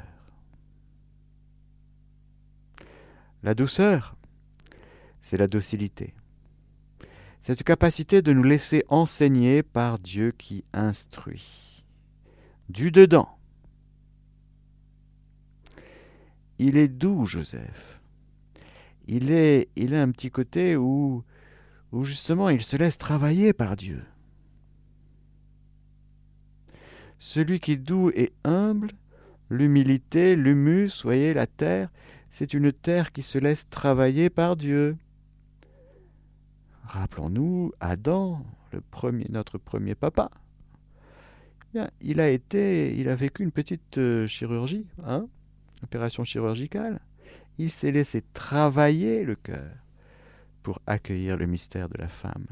La 3.45 3.55
douceur, 3.55 4.17
c'est 5.21 5.37
la 5.37 5.47
docilité. 5.47 6.15
Cette 7.41 7.63
capacité 7.63 8.23
de 8.23 8.33
nous 8.33 8.43
laisser 8.43 8.85
enseigner 8.89 9.63
par 9.63 9.99
Dieu 9.99 10.33
qui 10.37 10.65
instruit. 10.73 11.85
Du 12.69 12.91
dedans. 12.91 13.29
Il 16.59 16.77
est 16.77 16.89
doux, 16.89 17.27
Joseph. 17.27 18.01
Il 19.07 19.33
est, 19.33 19.69
il 19.77 19.95
a 19.95 20.03
un 20.03 20.11
petit 20.11 20.31
côté 20.31 20.77
où 20.77 21.25
où 21.93 22.05
justement 22.05 22.49
il 22.49 22.63
se 22.63 22.77
laisse 22.77 22.99
travailler 22.99 23.53
par 23.53 23.77
Dieu. 23.77 24.03
Celui 27.19 27.61
qui 27.61 27.73
est 27.73 27.77
doux 27.77 28.11
et 28.15 28.33
humble, 28.45 28.91
l'humilité, 29.51 30.37
l'humus, 30.37 31.03
voyez, 31.03 31.35
la 31.35 31.47
terre, 31.47 31.91
c'est 32.31 32.55
une 32.55 32.73
terre 32.73 33.13
qui 33.13 33.23
se 33.23 33.39
laisse 33.39 33.69
travailler 33.69 34.31
par 34.31 34.57
Dieu. 34.57 34.97
Rappelons-nous 36.91 37.73
Adam, 37.79 38.45
notre 39.29 39.59
premier 39.59 39.95
papa. 39.95 40.29
il 42.01 42.19
a 42.19 42.29
été, 42.29 42.99
il 42.99 43.09
a 43.09 43.15
vécu 43.15 43.45
une 43.45 43.53
petite 43.53 43.99
euh, 43.99 44.27
chirurgie, 44.27 44.89
hein, 45.05 45.29
opération 45.85 46.25
chirurgicale. 46.25 46.99
Il 47.59 47.71
s'est 47.71 47.93
laissé 47.93 48.23
travailler 48.33 49.23
le 49.23 49.37
cœur 49.37 49.71
pour 50.65 50.81
accueillir 50.89 51.37
le 51.37 51.47
mystère 51.47 51.89
de 51.89 51.97
la 51.97 52.09
femme. 52.09 52.49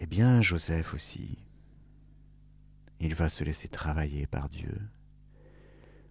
Eh 0.00 0.06
bien, 0.06 0.42
Joseph 0.42 0.92
aussi, 0.92 1.38
il 3.00 3.14
va 3.14 3.30
se 3.30 3.42
laisser 3.42 3.68
travailler 3.68 4.26
par 4.26 4.50
Dieu 4.50 4.78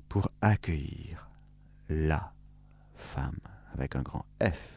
pour 0.10 0.32
accueillir 0.42 1.30
la 1.90 2.34
femme 2.96 3.38
avec 3.76 3.96
un 3.96 4.02
grand 4.02 4.26
F. 4.42 4.77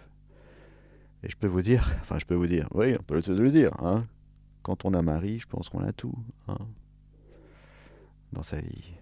Et 1.22 1.30
je 1.30 1.36
peux 1.36 1.46
vous 1.46 1.62
dire, 1.62 1.94
enfin 2.00 2.18
je 2.18 2.24
peux 2.24 2.34
vous 2.34 2.46
dire, 2.46 2.68
oui, 2.74 2.94
on 2.98 3.02
peut 3.02 3.14
le 3.14 3.50
dire, 3.50 3.72
hein, 3.82 4.06
quand 4.62 4.84
on 4.84 4.94
a 4.94 5.02
mari, 5.02 5.38
je 5.38 5.46
pense 5.46 5.68
qu'on 5.68 5.84
a 5.84 5.92
tout 5.92 6.14
hein, 6.48 6.58
dans 8.32 8.42
sa 8.42 8.60
vie. 8.60 8.92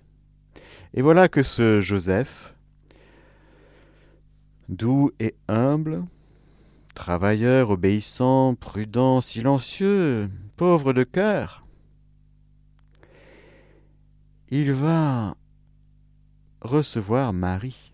Et 0.94 1.02
voilà 1.02 1.28
que 1.28 1.42
ce 1.42 1.80
Joseph, 1.80 2.54
doux 4.68 5.10
et 5.20 5.34
humble, 5.48 6.04
travailleur, 6.94 7.70
obéissant, 7.70 8.54
prudent, 8.54 9.20
silencieux, 9.20 10.28
pauvre 10.56 10.92
de 10.92 11.04
cœur, 11.04 11.62
il 14.50 14.72
va 14.72 15.34
recevoir 16.62 17.32
Marie. 17.32 17.87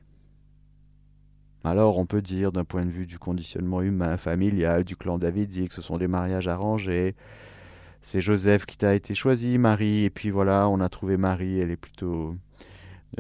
Alors 1.65 1.97
on 1.99 2.05
peut 2.05 2.21
dire 2.23 2.53
d'un 2.53 2.65
point 2.65 2.85
de 2.85 2.91
vue 2.91 3.07
du 3.07 3.19
conditionnement 3.19 3.81
humain, 3.81 4.19
familial, 4.19 4.85
du 4.85 4.97
clan 4.97 5.19
davidique, 5.19 5.73
ce 5.73 5.81
sont 5.81 5.97
des 5.97 6.09
mariages 6.09 6.47
arrangés. 6.47 7.15
C'est 8.03 8.21
Joseph 8.21 8.67
qui 8.67 8.77
t'a 8.77 8.95
été 8.95 9.15
choisi, 9.15 9.57
Marie, 9.57 10.05
et 10.05 10.11
puis 10.11 10.29
voilà, 10.29 10.69
on 10.69 10.81
a 10.81 10.91
trouvé 10.91 11.17
Marie, 11.17 11.59
elle 11.59 11.71
est 11.71 11.77
plutôt 11.77 12.37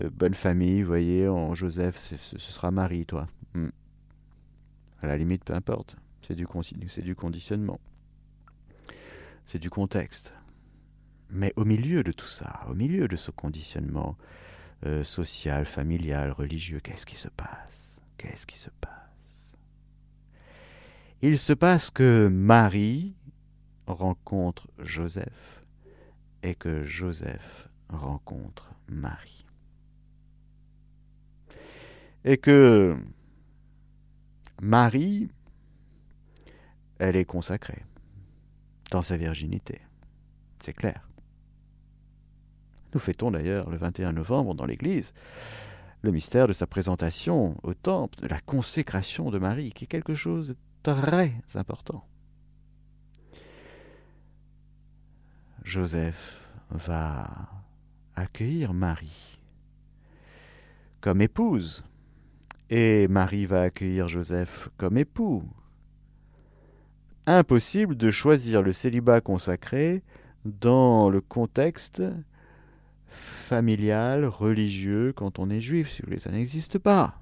euh, 0.00 0.10
bonne 0.10 0.34
famille, 0.34 0.82
vous 0.82 0.88
voyez, 0.88 1.26
Joseph, 1.54 2.14
ce 2.18 2.38
sera 2.38 2.70
Marie, 2.70 3.06
toi. 3.06 3.26
Hmm. 3.54 3.70
À 5.00 5.06
la 5.06 5.16
limite, 5.16 5.44
peu 5.44 5.54
importe. 5.54 5.96
C'est 6.20 6.34
du, 6.34 6.46
c'est 6.88 7.02
du 7.02 7.14
conditionnement. 7.14 7.78
C'est 9.46 9.58
du 9.58 9.70
contexte. 9.70 10.34
Mais 11.30 11.52
au 11.56 11.64
milieu 11.64 12.02
de 12.02 12.12
tout 12.12 12.28
ça, 12.28 12.60
au 12.68 12.74
milieu 12.74 13.08
de 13.08 13.16
ce 13.16 13.30
conditionnement 13.30 14.16
euh, 14.86 15.04
social, 15.04 15.64
familial, 15.64 16.30
religieux, 16.30 16.80
qu'est-ce 16.80 17.06
qui 17.06 17.16
se 17.16 17.28
passe? 17.28 17.93
Qu'est-ce 18.24 18.46
qui 18.46 18.56
se 18.56 18.70
passe? 18.80 19.52
Il 21.20 21.38
se 21.38 21.52
passe 21.52 21.90
que 21.90 22.28
Marie 22.28 23.14
rencontre 23.86 24.66
Joseph 24.78 25.62
et 26.42 26.54
que 26.54 26.84
Joseph 26.84 27.68
rencontre 27.90 28.70
Marie. 28.88 29.44
Et 32.24 32.38
que 32.38 32.96
Marie, 34.62 35.28
elle 36.98 37.16
est 37.16 37.26
consacrée 37.26 37.84
dans 38.90 39.02
sa 39.02 39.18
virginité. 39.18 39.82
C'est 40.64 40.72
clair. 40.72 41.06
Nous 42.94 43.00
fêtons 43.00 43.30
d'ailleurs 43.30 43.68
le 43.68 43.76
21 43.76 44.12
novembre 44.12 44.54
dans 44.54 44.64
l'Église 44.64 45.12
le 46.04 46.12
mystère 46.12 46.46
de 46.46 46.52
sa 46.52 46.66
présentation 46.66 47.56
au 47.62 47.72
temple, 47.72 48.20
de 48.20 48.28
la 48.28 48.38
consécration 48.38 49.30
de 49.30 49.38
Marie, 49.38 49.72
qui 49.72 49.84
est 49.84 49.88
quelque 49.88 50.14
chose 50.14 50.48
de 50.48 50.56
très 50.82 51.32
important. 51.54 52.06
Joseph 55.64 56.46
va 56.68 57.26
accueillir 58.16 58.74
Marie 58.74 59.40
comme 61.00 61.22
épouse 61.22 61.84
et 62.68 63.08
Marie 63.08 63.46
va 63.46 63.62
accueillir 63.62 64.06
Joseph 64.06 64.68
comme 64.76 64.98
époux. 64.98 65.42
Impossible 67.26 67.96
de 67.96 68.10
choisir 68.10 68.60
le 68.60 68.72
célibat 68.72 69.22
consacré 69.22 70.02
dans 70.44 71.08
le 71.08 71.22
contexte 71.22 72.02
familial, 73.14 74.24
religieux, 74.24 75.12
quand 75.14 75.38
on 75.38 75.48
est 75.50 75.60
juif, 75.60 75.90
si 75.90 76.02
vous 76.02 76.06
voulez, 76.06 76.18
ça 76.18 76.30
n'existe 76.30 76.78
pas. 76.78 77.20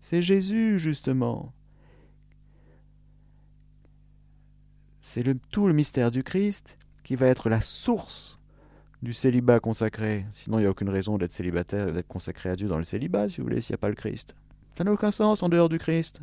C'est 0.00 0.22
Jésus, 0.22 0.78
justement. 0.78 1.52
C'est 5.00 5.24
tout 5.50 5.66
le 5.66 5.72
mystère 5.72 6.10
du 6.10 6.22
Christ 6.22 6.78
qui 7.02 7.16
va 7.16 7.26
être 7.26 7.48
la 7.48 7.60
source 7.60 8.38
du 9.02 9.12
célibat 9.12 9.58
consacré. 9.58 10.26
Sinon, 10.32 10.58
il 10.58 10.62
n'y 10.62 10.66
a 10.66 10.70
aucune 10.70 10.88
raison 10.88 11.18
d'être 11.18 11.32
célibataire, 11.32 11.92
d'être 11.92 12.06
consacré 12.06 12.50
à 12.50 12.56
Dieu 12.56 12.68
dans 12.68 12.78
le 12.78 12.84
célibat, 12.84 13.28
si 13.28 13.38
vous 13.38 13.44
voulez, 13.44 13.60
s'il 13.60 13.72
n'y 13.72 13.76
a 13.76 13.78
pas 13.78 13.88
le 13.88 13.96
Christ. 13.96 14.36
Ça 14.76 14.84
n'a 14.84 14.92
aucun 14.92 15.10
sens 15.10 15.42
en 15.42 15.48
dehors 15.48 15.68
du 15.68 15.78
Christ. 15.78 16.20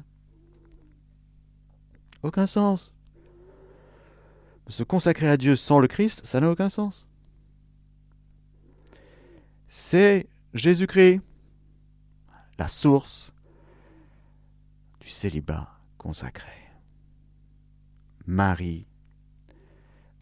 Aucun 2.23 2.47
sens. 2.47 2.93
Se 4.67 4.83
consacrer 4.83 5.27
à 5.27 5.35
Dieu 5.35 5.55
sans 5.55 5.79
le 5.79 5.87
Christ, 5.87 6.25
ça 6.25 6.39
n'a 6.39 6.49
aucun 6.49 6.69
sens. 6.69 7.08
C'est 9.71 10.27
Jésus-Christ, 10.55 11.21
la 12.57 12.67
source 12.67 13.31
du 14.99 15.07
célibat 15.07 15.69
consacré. 15.99 16.49
Marie 18.25 18.87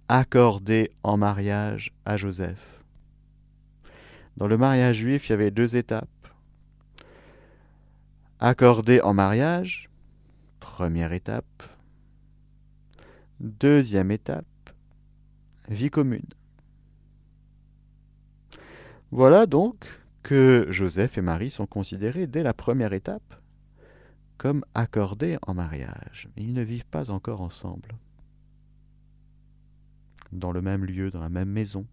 accordé 0.10 0.92
en 1.02 1.16
mariage 1.16 1.94
à 2.04 2.18
Joseph. 2.18 2.84
Dans 4.36 4.48
le 4.48 4.58
mariage 4.58 4.98
juif, 4.98 5.30
il 5.30 5.32
y 5.32 5.34
avait 5.34 5.52
deux 5.52 5.78
étapes. 5.78 6.10
Accordé 8.42 9.00
en 9.00 9.14
mariage, 9.14 9.90
première 10.60 11.14
étape. 11.14 11.64
Deuxième 13.40 14.12
étape, 14.12 14.46
vie 15.70 15.90
commune. 15.90 16.28
Voilà 19.12 19.46
donc 19.46 19.86
que 20.22 20.68
Joseph 20.70 21.18
et 21.18 21.22
Marie 21.22 21.52
sont 21.52 21.66
considérés 21.66 22.28
dès 22.28 22.44
la 22.44 22.54
première 22.54 22.92
étape 22.92 23.42
comme 24.38 24.64
accordés 24.74 25.38
en 25.48 25.54
mariage. 25.54 26.30
Ils 26.36 26.54
ne 26.54 26.62
vivent 26.62 26.86
pas 26.86 27.10
encore 27.10 27.42
ensemble 27.42 27.90
dans 30.32 30.52
le 30.52 30.62
même 30.62 30.84
lieu, 30.84 31.10
dans 31.10 31.22
la 31.22 31.30
même 31.30 31.50
maison, 31.50 31.88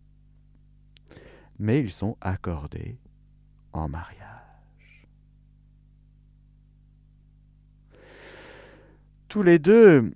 mais 1.59 1.79
ils 1.79 1.93
sont 1.93 2.17
accordés 2.21 2.99
en 3.73 3.89
mariage. 3.89 5.07
Tous 9.29 9.43
les 9.43 9.59
deux 9.59 10.11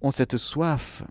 ont 0.00 0.12
cette 0.12 0.36
soif 0.36 1.02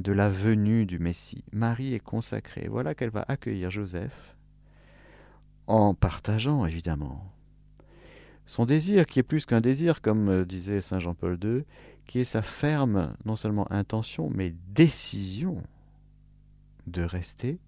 de 0.00 0.12
la 0.12 0.28
venue 0.28 0.86
du 0.86 0.98
Messie. 0.98 1.44
Marie 1.52 1.94
est 1.94 2.00
consacrée. 2.00 2.68
Voilà 2.68 2.94
qu'elle 2.94 3.10
va 3.10 3.24
accueillir 3.28 3.70
Joseph 3.70 4.36
en 5.72 5.94
partageant 5.94 6.66
évidemment 6.66 7.32
son 8.44 8.66
désir, 8.66 9.06
qui 9.06 9.20
est 9.20 9.22
plus 9.22 9.46
qu'un 9.46 9.62
désir, 9.62 10.02
comme 10.02 10.44
disait 10.44 10.82
Saint 10.82 10.98
Jean-Paul 10.98 11.38
II, 11.42 11.64
qui 12.06 12.18
est 12.18 12.26
sa 12.26 12.42
ferme, 12.42 13.16
non 13.24 13.36
seulement 13.36 13.70
intention, 13.72 14.28
mais 14.28 14.54
décision 14.68 15.56
de 16.86 17.02
rester 17.02 17.58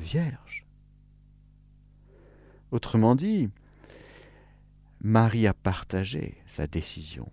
vierge. 0.00 0.66
Autrement 2.72 3.14
dit, 3.14 3.50
Marie 5.00 5.46
a 5.46 5.54
partagé 5.54 6.42
sa 6.44 6.66
décision 6.66 7.30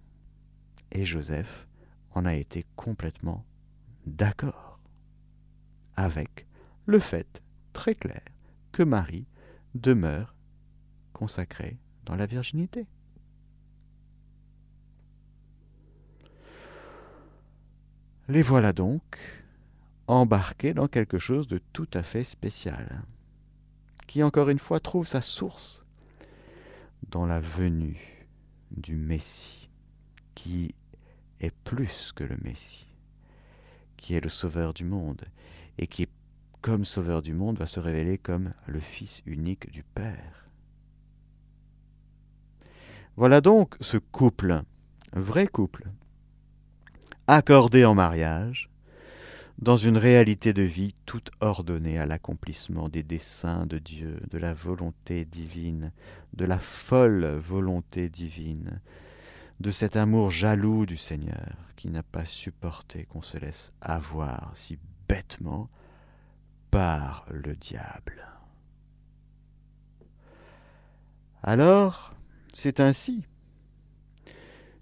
et 0.92 1.04
Joseph 1.04 1.68
en 2.12 2.26
a 2.26 2.36
été 2.36 2.64
complètement 2.76 3.44
d'accord 4.06 4.78
avec 5.96 6.46
le 6.86 7.00
fait 7.00 7.42
très 7.74 7.96
clair 7.96 8.22
que 8.72 8.84
Marie 8.84 9.26
demeure 9.76 10.34
consacrée 11.14 11.78
dans 12.06 12.16
la 12.16 12.26
virginité. 12.26 12.88
Les 18.28 18.42
voilà 18.42 18.74
donc 18.74 19.02
embarqué 20.08 20.74
dans 20.74 20.88
quelque 20.88 21.20
chose 21.20 21.48
de 21.48 21.60
tout 21.74 21.88
à 21.94 22.02
fait 22.02 22.24
spécial, 22.24 23.04
qui 24.08 24.24
encore 24.24 24.50
une 24.50 24.60
fois 24.60 24.80
trouve 24.80 25.06
sa 25.06 25.22
source 25.22 25.84
dans 27.10 27.26
la 27.26 27.40
venue 27.40 28.28
du 28.72 28.96
Messie, 28.96 29.70
qui 30.34 30.74
est 31.40 31.54
plus 31.64 32.12
que 32.14 32.24
le 32.24 32.38
Messie, 32.44 32.88
qui 33.98 34.16
est 34.16 34.22
le 34.22 34.30
Sauveur 34.30 34.74
du 34.74 34.86
monde, 34.86 35.24
et 35.78 35.88
qui, 35.88 36.08
comme 36.66 36.84
Sauveur 36.84 37.22
du 37.22 37.36
monde, 37.36 37.60
va 37.60 37.68
se 37.68 37.80
révéler 37.80 38.18
comme 38.18 38.52
le 38.66 38.80
Fils 38.80 39.22
unique 39.28 39.72
du 39.72 39.84
Père. 39.84 40.50
Voilà 43.18 43.40
donc 43.40 43.76
ce 43.82 43.98
couple, 43.98 44.64
vrai 45.14 45.46
couple, 45.46 45.86
accordé 47.28 47.86
en 47.86 47.94
mariage, 47.94 48.72
dans 49.60 49.78
une 49.78 49.98
réalité 49.98 50.54
de 50.54 50.64
vie 50.64 50.96
toute 51.06 51.30
ordonnée 51.40 52.00
à 52.00 52.08
l'accomplissement 52.08 52.90
des 52.90 53.04
desseins 53.04 53.68
de 53.68 53.78
Dieu, 53.78 54.20
de 54.32 54.40
la 54.40 54.56
volonté 54.56 55.24
divine, 55.24 55.92
de 56.34 56.46
la 56.46 56.58
folle 56.58 57.28
volonté 57.28 58.10
divine, 58.10 58.82
de 59.60 59.70
cet 59.70 59.96
amour 59.96 60.32
jaloux 60.32 60.88
du 60.88 60.98
Seigneur 60.98 61.58
qui 61.76 61.90
n'a 61.90 62.02
pas 62.02 62.26
supporté 62.26 63.06
qu'on 63.06 63.22
se 63.22 63.38
laisse 63.38 63.72
avoir 63.82 64.50
si 64.56 64.80
bêtement 65.08 65.70
par 66.76 67.26
le 67.32 67.56
diable. 67.56 68.28
Alors, 71.42 72.14
c'est 72.54 72.82
ainsi 72.82 73.24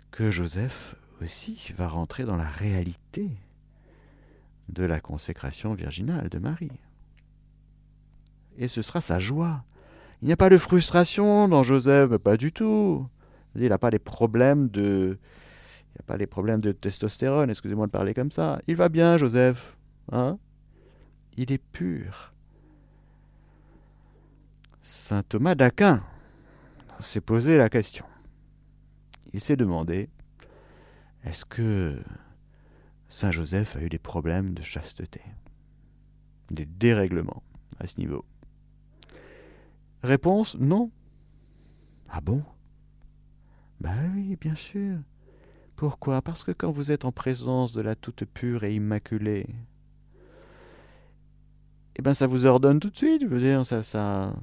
que 0.09 0.31
Joseph 0.31 0.95
aussi 1.21 1.71
va 1.77 1.87
rentrer 1.87 2.23
dans 2.23 2.35
la 2.35 2.47
réalité 2.47 3.29
de 4.69 4.83
la 4.83 4.99
consécration 4.99 5.75
virginale 5.75 6.29
de 6.29 6.39
Marie. 6.39 6.71
Et 8.57 8.67
ce 8.67 8.81
sera 8.81 8.99
sa 8.99 9.19
joie. 9.19 9.63
Il 10.23 10.25
n'y 10.25 10.33
a 10.33 10.37
pas 10.37 10.49
de 10.49 10.57
frustration 10.57 11.47
dans 11.47 11.61
Joseph, 11.61 12.17
pas 12.17 12.37
du 12.37 12.51
tout. 12.51 13.07
Il 13.53 13.69
n'a 13.69 13.77
pas 13.77 13.91
les 13.91 13.99
problèmes 13.99 14.67
de, 14.67 15.19
il 15.93 15.99
a 15.99 16.03
pas 16.07 16.17
les 16.17 16.25
problèmes 16.25 16.61
de 16.61 16.71
testostérone. 16.71 17.51
Excusez-moi 17.51 17.85
de 17.85 17.91
parler 17.91 18.15
comme 18.15 18.31
ça. 18.31 18.63
Il 18.65 18.77
va 18.77 18.89
bien, 18.89 19.17
Joseph. 19.17 19.77
Hein? 20.11 20.39
Il 21.35 21.51
est 21.51 21.57
pur. 21.57 22.33
Saint 24.81 25.23
Thomas 25.23 25.55
d'Aquin 25.55 26.03
s'est 26.99 27.21
posé 27.21 27.57
la 27.57 27.69
question. 27.69 28.05
Il 29.33 29.41
s'est 29.41 29.55
demandé 29.55 30.09
est-ce 31.23 31.45
que 31.45 32.01
Saint 33.09 33.31
Joseph 33.31 33.75
a 33.77 33.81
eu 33.81 33.89
des 33.89 33.97
problèmes 33.97 34.53
de 34.53 34.61
chasteté, 34.61 35.21
des 36.51 36.65
dérèglements 36.65 37.43
à 37.79 37.87
ce 37.87 37.99
niveau? 37.99 38.25
Réponse 40.03 40.55
non. 40.59 40.91
Ah 42.09 42.21
bon? 42.21 42.43
Ben 43.79 44.11
oui, 44.13 44.35
bien 44.35 44.55
sûr. 44.55 44.99
Pourquoi? 45.75 46.21
Parce 46.21 46.43
que 46.43 46.51
quand 46.51 46.71
vous 46.71 46.91
êtes 46.91 47.05
en 47.05 47.11
présence 47.11 47.73
de 47.73 47.81
la 47.81 47.95
toute 47.95 48.25
pure 48.25 48.63
et 48.63 48.75
immaculée, 48.75 49.47
eh 51.95 52.01
bien 52.01 52.13
ça 52.13 52.27
vous 52.27 52.45
ordonne 52.45 52.79
tout 52.79 52.89
de 52.89 52.97
suite, 52.97 53.21
je 53.21 53.27
veux 53.27 53.39
dire, 53.39 53.65
ça, 53.65 53.83
ça... 53.83 54.35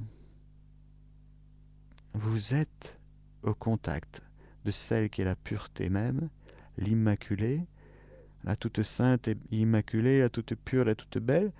Vous 2.13 2.53
êtes 2.53 2.99
au 3.43 3.53
contact 3.53 4.21
de 4.65 4.71
celle 4.71 5.09
qui 5.09 5.21
est 5.21 5.25
la 5.25 5.35
pureté 5.35 5.89
même, 5.89 6.29
l'immaculée, 6.77 7.65
la 8.43 8.55
toute 8.55 8.83
sainte 8.83 9.27
et 9.27 9.37
immaculée, 9.51 10.19
la 10.19 10.29
toute 10.29 10.55
pure, 10.55 10.85
la 10.85 10.95
toute 10.95 11.17
belle. 11.17 11.51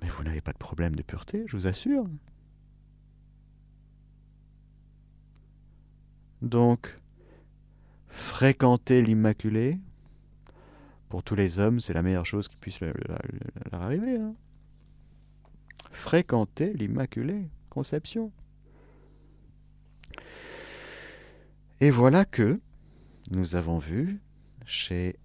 Mais 0.00 0.08
vous 0.08 0.24
n'avez 0.24 0.40
pas 0.40 0.52
de 0.52 0.58
problème 0.58 0.94
de 0.94 1.02
pureté, 1.02 1.44
je 1.46 1.56
vous 1.56 1.66
assure. 1.66 2.06
Donc, 6.42 6.98
fréquenter 8.08 9.00
l'Immaculée, 9.00 9.78
pour 11.08 11.22
tous 11.22 11.36
les 11.36 11.58
hommes, 11.58 11.78
c'est 11.78 11.92
la 11.92 12.02
meilleure 12.02 12.26
chose 12.26 12.48
qui 12.48 12.56
puisse 12.56 12.80
leur, 12.80 12.94
arriver. 13.70 14.16
Hein. 14.16 14.34
Fréquenter 15.92 16.72
l'Immaculée 16.72 17.48
Conception. 17.70 18.32
Et 21.80 21.90
voilà 21.90 22.24
que 22.24 22.60
nous 23.30 23.56
avons 23.56 23.78
vu 23.78 24.20
chez 24.66 25.16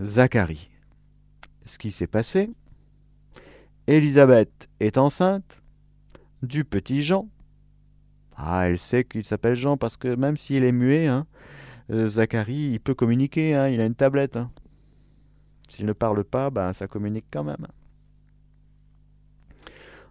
Zacharie. 0.00 0.70
Ce 1.64 1.78
qui 1.78 1.90
s'est 1.90 2.06
passé, 2.06 2.50
Élisabeth 3.86 4.68
est 4.80 4.98
enceinte 4.98 5.62
du 6.42 6.64
petit 6.64 7.02
Jean, 7.02 7.28
Ah, 8.36 8.68
elle 8.68 8.78
sait 8.78 9.04
qu'il 9.04 9.24
s'appelle 9.24 9.54
Jean 9.54 9.76
parce 9.76 9.96
que 9.96 10.14
même 10.14 10.36
s'il 10.36 10.64
est 10.64 10.72
muet, 10.72 11.06
hein, 11.06 11.26
euh, 11.90 12.06
Zacharie, 12.06 12.78
peut 12.78 12.94
communiquer, 12.94 13.54
hein, 13.54 13.68
il 13.68 13.80
a 13.80 13.86
une 13.86 13.94
tablette. 13.94 14.36
Hein. 14.36 14.50
S'il 15.68 15.86
ne 15.86 15.92
parle 15.92 16.24
pas, 16.24 16.50
ben, 16.50 16.72
ça 16.72 16.86
communique 16.86 17.26
quand 17.30 17.44
même. 17.44 17.66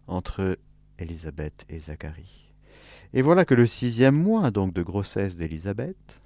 Entre 0.07 0.57
Élisabeth 0.99 1.65
et 1.69 1.79
Zacharie. 1.79 2.53
Et 3.13 3.21
voilà 3.21 3.45
que 3.45 3.53
le 3.53 3.65
sixième 3.65 4.15
mois 4.15 4.51
donc 4.51 4.73
de 4.73 4.83
grossesse 4.83 5.35
d'Élisabeth, 5.35 6.21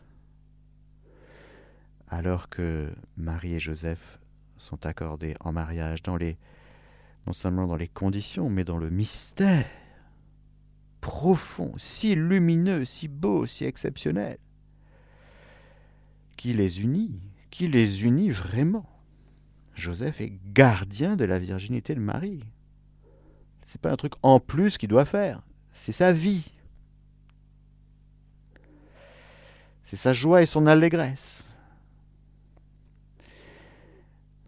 alors 2.07 2.49
que 2.49 2.91
Marie 3.17 3.55
et 3.55 3.59
Joseph 3.59 4.19
sont 4.57 4.85
accordés 4.85 5.35
en 5.39 5.53
mariage 5.53 6.03
dans 6.03 6.17
les 6.17 6.37
non 7.27 7.33
seulement 7.33 7.67
dans 7.67 7.75
les 7.75 7.87
conditions, 7.87 8.49
mais 8.49 8.63
dans 8.63 8.77
le 8.77 8.89
mystère 8.89 9.67
profond, 10.99 11.73
si 11.77 12.15
lumineux, 12.15 12.85
si 12.85 13.07
beau, 13.07 13.45
si 13.45 13.65
exceptionnel, 13.65 14.37
qui 16.37 16.53
les 16.53 16.81
unit, 16.81 17.19
qui 17.49 17.67
les 17.67 18.03
unit 18.03 18.31
vraiment. 18.31 18.89
Joseph 19.75 20.21
est 20.21 20.33
gardien 20.53 21.15
de 21.15 21.25
la 21.25 21.39
virginité 21.39 21.95
de 21.95 21.99
Marie. 21.99 22.43
C'est 23.71 23.79
pas 23.79 23.91
un 23.91 23.97
truc 23.97 24.13
en 24.23 24.39
plus 24.39 24.79
qu'il 24.79 24.89
doit 24.89 25.05
faire, 25.05 25.43
c'est 25.71 25.91
sa 25.91 26.11
vie. 26.11 26.51
C'est 29.83 29.95
sa 29.95 30.11
joie 30.11 30.41
et 30.41 30.47
son 30.47 30.65
allégresse. 30.65 31.45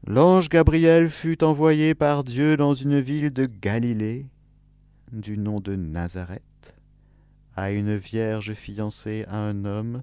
L'ange 0.07 0.49
Gabriel 0.49 1.07
fut 1.07 1.43
envoyé 1.43 1.93
par 1.93 2.23
Dieu 2.23 2.57
dans 2.57 2.73
une 2.73 2.99
ville 2.99 3.29
de 3.29 3.45
Galilée, 3.45 4.25
du 5.11 5.37
nom 5.37 5.59
de 5.59 5.75
Nazareth, 5.75 6.73
à 7.55 7.69
une 7.69 7.97
vierge 7.97 8.55
fiancée 8.55 9.25
à 9.27 9.37
un 9.37 9.65
homme 9.65 10.01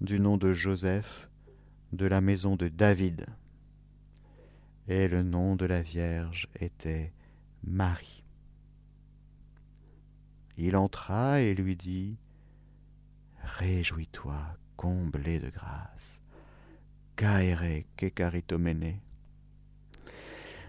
du 0.00 0.18
nom 0.18 0.38
de 0.38 0.52
Joseph, 0.52 1.28
de 1.92 2.06
la 2.06 2.20
maison 2.20 2.56
de 2.56 2.66
David. 2.66 3.26
Et 4.88 5.06
le 5.06 5.22
nom 5.22 5.54
de 5.54 5.66
la 5.66 5.82
vierge 5.82 6.48
était 6.58 7.12
Marie. 7.62 8.25
Il 10.56 10.76
entra 10.76 11.40
et 11.40 11.54
lui 11.54 11.76
dit, 11.76 12.16
Réjouis-toi, 13.42 14.38
comblé 14.76 15.38
de 15.38 15.50
grâce. 15.50 16.22
Caere 17.16 17.84
kekaritomene 17.96 19.00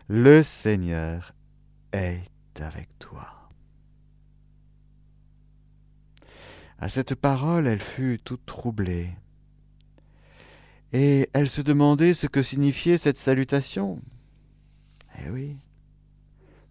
le 0.09 0.41
Seigneur 0.41 1.33
est 1.91 2.31
avec 2.61 2.87
toi. 2.97 3.49
À 6.79 6.87
cette 6.87 7.15
parole, 7.15 7.67
elle 7.67 7.81
fut 7.81 8.19
toute 8.23 8.45
troublée, 8.45 9.13
et 10.93 11.29
elle 11.33 11.49
se 11.49 11.61
demandait 11.61 12.13
ce 12.13 12.27
que 12.27 12.41
signifiait 12.41 12.97
cette 12.97 13.17
salutation. 13.17 14.01
Eh 15.19 15.29
oui, 15.29 15.57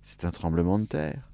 c'est 0.00 0.24
un 0.24 0.30
tremblement 0.30 0.78
de 0.78 0.86
terre. 0.86 1.30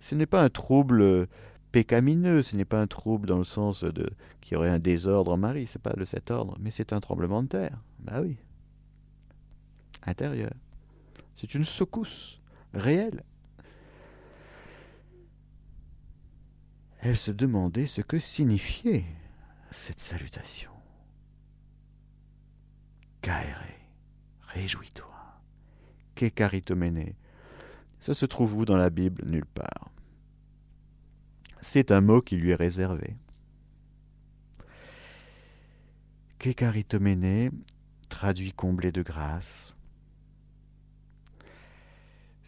Ce 0.00 0.14
n'est 0.14 0.26
pas 0.26 0.42
un 0.42 0.50
trouble 0.50 1.26
pécamineux, 1.72 2.42
ce 2.42 2.56
n'est 2.56 2.64
pas 2.64 2.80
un 2.80 2.86
trouble 2.86 3.26
dans 3.26 3.38
le 3.38 3.44
sens 3.44 3.84
de 3.84 4.08
qu'il 4.40 4.54
y 4.54 4.56
aurait 4.56 4.70
un 4.70 4.78
désordre 4.78 5.32
en 5.32 5.36
Marie, 5.36 5.66
c'est 5.66 5.82
pas 5.82 5.92
de 5.92 6.04
cet 6.04 6.30
ordre, 6.30 6.56
mais 6.60 6.70
c'est 6.70 6.92
un 6.92 7.00
tremblement 7.00 7.42
de 7.42 7.48
terre. 7.48 7.78
Bah 7.98 8.20
oui 8.22 8.38
intérieure. 10.06 10.54
C'est 11.36 11.54
une 11.54 11.64
secousse 11.64 12.40
réelle. 12.74 13.22
Elle 17.00 17.16
se 17.16 17.30
demandait 17.30 17.86
ce 17.86 18.00
que 18.00 18.18
signifiait 18.18 19.04
cette 19.70 20.00
salutation. 20.00 20.72
Caere, 23.20 23.62
réjouis-toi. 24.48 25.06
Kekaritomene. 26.16 27.14
Ça 27.98 28.14
se 28.14 28.26
trouve 28.26 28.56
où 28.56 28.64
dans 28.64 28.76
la 28.76 28.90
Bible? 28.90 29.24
Nulle 29.26 29.46
part. 29.46 29.90
C'est 31.60 31.90
un 31.90 32.00
mot 32.00 32.20
qui 32.20 32.36
lui 32.36 32.50
est 32.50 32.54
réservé. 32.54 33.16
Kekaritomene 36.38 37.50
traduit 38.08 38.52
comblé 38.52 38.92
de 38.92 39.02
grâce, 39.02 39.74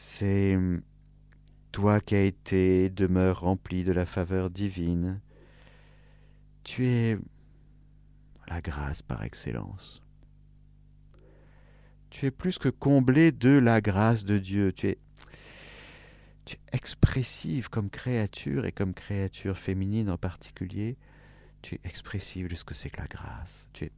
c'est 0.02 0.58
toi 1.72 2.00
qui 2.00 2.14
as 2.14 2.24
été 2.24 2.88
demeure 2.88 3.40
remplie 3.40 3.84
de 3.84 3.92
la 3.92 4.06
faveur 4.06 4.48
divine. 4.48 5.20
Tu 6.64 6.86
es 6.86 7.18
la 8.48 8.62
grâce 8.62 9.02
par 9.02 9.22
excellence. 9.24 10.02
Tu 12.08 12.24
es 12.24 12.30
plus 12.30 12.56
que 12.56 12.70
comblé 12.70 13.30
de 13.30 13.50
la 13.50 13.82
grâce 13.82 14.24
de 14.24 14.38
Dieu. 14.38 14.72
Tu 14.72 14.88
es, 14.88 14.98
expressive 16.72 17.68
comme 17.68 17.90
créature 17.90 18.66
et 18.66 18.72
comme 18.72 18.94
créature 18.94 19.58
féminine 19.58 20.10
en 20.10 20.18
particulier. 20.18 20.96
Tu 21.62 21.74
es 21.74 21.80
expressive 21.84 22.48
de 22.48 22.54
ce 22.54 22.64
que 22.64 22.74
c'est 22.74 22.90
que 22.90 23.00
la 23.00 23.06
grâce. 23.06 23.68
Tu, 23.72 23.90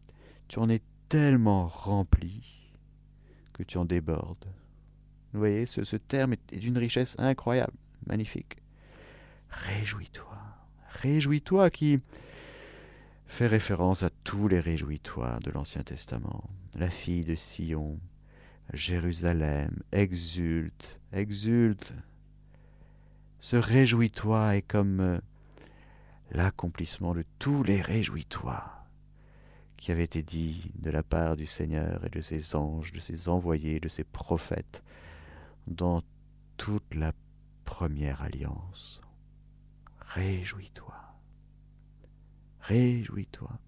en 0.57 0.69
es 0.69 0.83
tellement 1.09 1.67
rempli 1.67 2.43
que 3.53 3.63
tu 3.63 3.79
en 3.79 3.85
débordes. 3.85 4.47
Vous 5.33 5.39
voyez, 5.39 5.67
ce, 5.67 5.97
terme 5.97 6.35
est, 6.35 6.59
d'une 6.59 6.77
richesse 6.77 7.15
incroyable, 7.19 7.73
magnifique. 8.07 8.57
Réjouis-toi. 9.49 10.39
Réjouis-toi 10.89 11.71
qui 11.71 12.01
fait 13.27 13.47
référence 13.47 14.03
à 14.03 14.11
tous 14.25 14.49
les 14.49 14.61
réjouis-toi 14.61 15.39
de 15.43 15.51
l'Ancien 15.51 15.83
Testament. 15.83 16.51
La 16.75 16.91
fille 16.91 17.25
de 17.25 17.35
Sion, 17.35 17.99
Jérusalem, 18.73 19.83
exulte, 19.93 20.99
exulte. 21.13 21.93
Ce 23.43 23.57
réjouis-toi 23.57 24.55
est 24.57 24.63
comme 24.63 25.01
euh, 25.01 25.21
l'accomplissement 26.31 27.13
de 27.13 27.25
tous 27.41 27.65
les 27.65 27.81
réjouis-toi 27.81 28.63
qui 29.77 29.91
avaient 29.91 30.05
été 30.05 30.23
dits 30.23 30.71
de 30.77 30.93
la 30.93 31.03
part 31.03 31.37
du 31.37 31.45
Seigneur 31.45 32.05
et 32.07 32.09
de 32.09 32.21
ses 32.21 32.55
anges, 32.55 32.93
de 32.93 33.01
ses 33.01 33.29
envoyés, 33.29 33.81
de 33.81 33.89
ses 33.89 34.05
prophètes 34.05 34.85
dans 35.67 36.03
toute 36.57 36.95
la 36.95 37.13
première 37.65 38.23
alliance. 38.23 39.01
Réjouis-toi. 39.99 40.95
Réjouis-toi. 42.61 43.59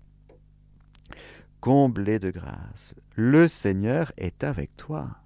Comblé 1.61 2.21
de 2.21 2.31
grâce, 2.31 2.95
le 3.17 3.49
Seigneur 3.49 4.13
est 4.19 4.45
avec 4.45 4.77
toi. 4.77 5.19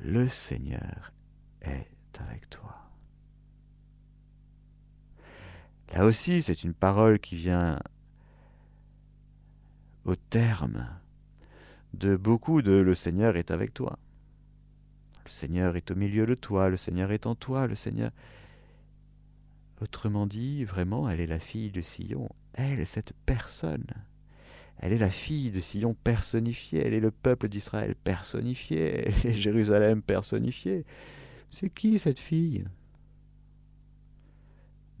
Le 0.00 0.26
Seigneur 0.26 1.12
est 1.62 1.86
avec 2.18 2.50
toi. 2.50 2.85
Là 5.96 6.04
aussi, 6.04 6.42
c'est 6.42 6.62
une 6.62 6.74
parole 6.74 7.18
qui 7.18 7.36
vient 7.36 7.78
au 10.04 10.14
terme 10.14 10.86
de 11.94 12.16
beaucoup 12.16 12.60
de 12.60 12.72
Le 12.72 12.94
Seigneur 12.94 13.38
est 13.38 13.50
avec 13.50 13.72
toi. 13.72 13.98
Le 15.24 15.30
Seigneur 15.30 15.74
est 15.74 15.90
au 15.90 15.94
milieu 15.94 16.26
de 16.26 16.34
toi, 16.34 16.68
le 16.68 16.76
Seigneur 16.76 17.12
est 17.12 17.24
en 17.24 17.34
toi, 17.34 17.66
le 17.66 17.74
Seigneur... 17.74 18.10
Autrement 19.80 20.26
dit, 20.26 20.64
vraiment, 20.64 21.08
elle 21.08 21.20
est 21.20 21.26
la 21.26 21.40
fille 21.40 21.70
de 21.70 21.80
Sion. 21.80 22.28
Elle 22.52 22.86
cette 22.86 23.14
personne. 23.24 23.86
Elle 24.76 24.92
est 24.92 24.98
la 24.98 25.08
fille 25.08 25.50
de 25.50 25.60
Sion 25.60 25.94
personnifiée. 25.94 26.86
Elle 26.86 26.92
est 26.92 27.00
le 27.00 27.10
peuple 27.10 27.48
d'Israël 27.48 27.94
personnifié. 27.94 29.08
Elle 29.08 29.30
est 29.30 29.32
Jérusalem 29.32 30.02
personnifiée. 30.02 30.84
C'est 31.50 31.70
qui 31.70 31.98
cette 31.98 32.20
fille? 32.20 32.66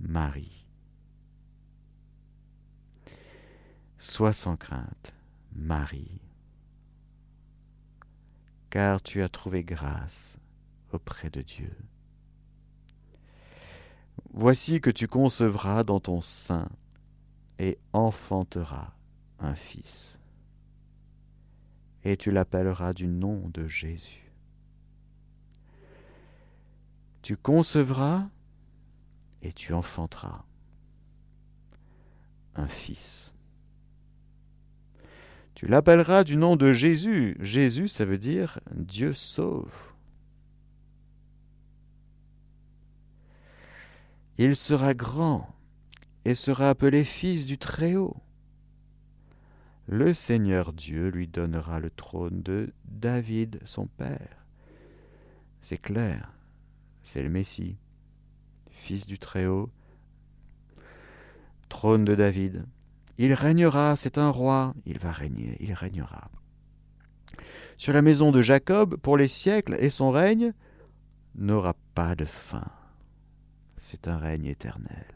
Marie. 0.00 0.65
Sois 4.08 4.32
sans 4.32 4.56
crainte, 4.56 5.14
Marie 5.52 6.20
car 8.70 9.02
tu 9.02 9.22
as 9.22 9.28
trouvé 9.28 9.64
grâce 9.64 10.38
auprès 10.92 11.28
de 11.28 11.42
Dieu. 11.42 11.76
Voici 14.32 14.80
que 14.80 14.90
tu 14.90 15.08
concevras 15.08 15.82
dans 15.82 15.98
ton 15.98 16.20
sein 16.20 16.68
et 17.58 17.78
enfanteras 17.92 18.92
un 19.38 19.54
fils, 19.54 20.20
et 22.04 22.16
tu 22.16 22.30
l'appelleras 22.30 22.92
du 22.92 23.06
nom 23.06 23.48
de 23.48 23.66
Jésus. 23.66 24.32
Tu 27.22 27.36
concevras 27.36 28.28
et 29.42 29.52
tu 29.52 29.74
enfanteras 29.74 30.44
un 32.54 32.68
fils. 32.68 33.35
Tu 35.56 35.66
l'appelleras 35.66 36.22
du 36.22 36.36
nom 36.36 36.54
de 36.54 36.70
Jésus. 36.70 37.34
Jésus, 37.40 37.88
ça 37.88 38.04
veut 38.04 38.18
dire 38.18 38.60
Dieu 38.72 39.14
sauve. 39.14 39.94
Il 44.36 44.54
sera 44.54 44.92
grand 44.92 45.48
et 46.26 46.34
sera 46.34 46.68
appelé 46.68 47.04
fils 47.04 47.46
du 47.46 47.56
Très-Haut. 47.56 48.18
Le 49.86 50.12
Seigneur 50.12 50.74
Dieu 50.74 51.08
lui 51.08 51.26
donnera 51.26 51.80
le 51.80 51.88
trône 51.88 52.42
de 52.42 52.74
David, 52.84 53.58
son 53.64 53.86
père. 53.86 54.44
C'est 55.62 55.78
clair, 55.78 56.34
c'est 57.02 57.22
le 57.22 57.30
Messie, 57.30 57.78
fils 58.68 59.06
du 59.06 59.18
Très-Haut, 59.18 59.70
trône 61.70 62.04
de 62.04 62.14
David. 62.14 62.66
Il 63.18 63.32
régnera, 63.32 63.96
c'est 63.96 64.18
un 64.18 64.30
roi, 64.30 64.74
il 64.84 64.98
va 64.98 65.12
régner, 65.12 65.56
il 65.60 65.72
régnera. 65.72 66.30
Sur 67.78 67.92
la 67.92 68.02
maison 68.02 68.30
de 68.30 68.42
Jacob 68.42 68.96
pour 68.96 69.16
les 69.16 69.28
siècles, 69.28 69.76
et 69.78 69.90
son 69.90 70.10
règne 70.10 70.52
n'aura 71.34 71.74
pas 71.94 72.14
de 72.14 72.24
fin. 72.24 72.66
C'est 73.78 74.08
un 74.08 74.16
règne 74.16 74.46
éternel. 74.46 75.06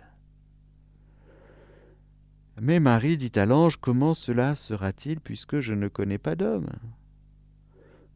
Mais 2.60 2.78
Marie 2.78 3.16
dit 3.16 3.32
à 3.36 3.46
l'ange, 3.46 3.76
Comment 3.76 4.14
cela 4.14 4.54
sera-t-il 4.54 5.20
puisque 5.20 5.60
je 5.60 5.72
ne 5.72 5.88
connais 5.88 6.18
pas 6.18 6.36
d'homme? 6.36 6.68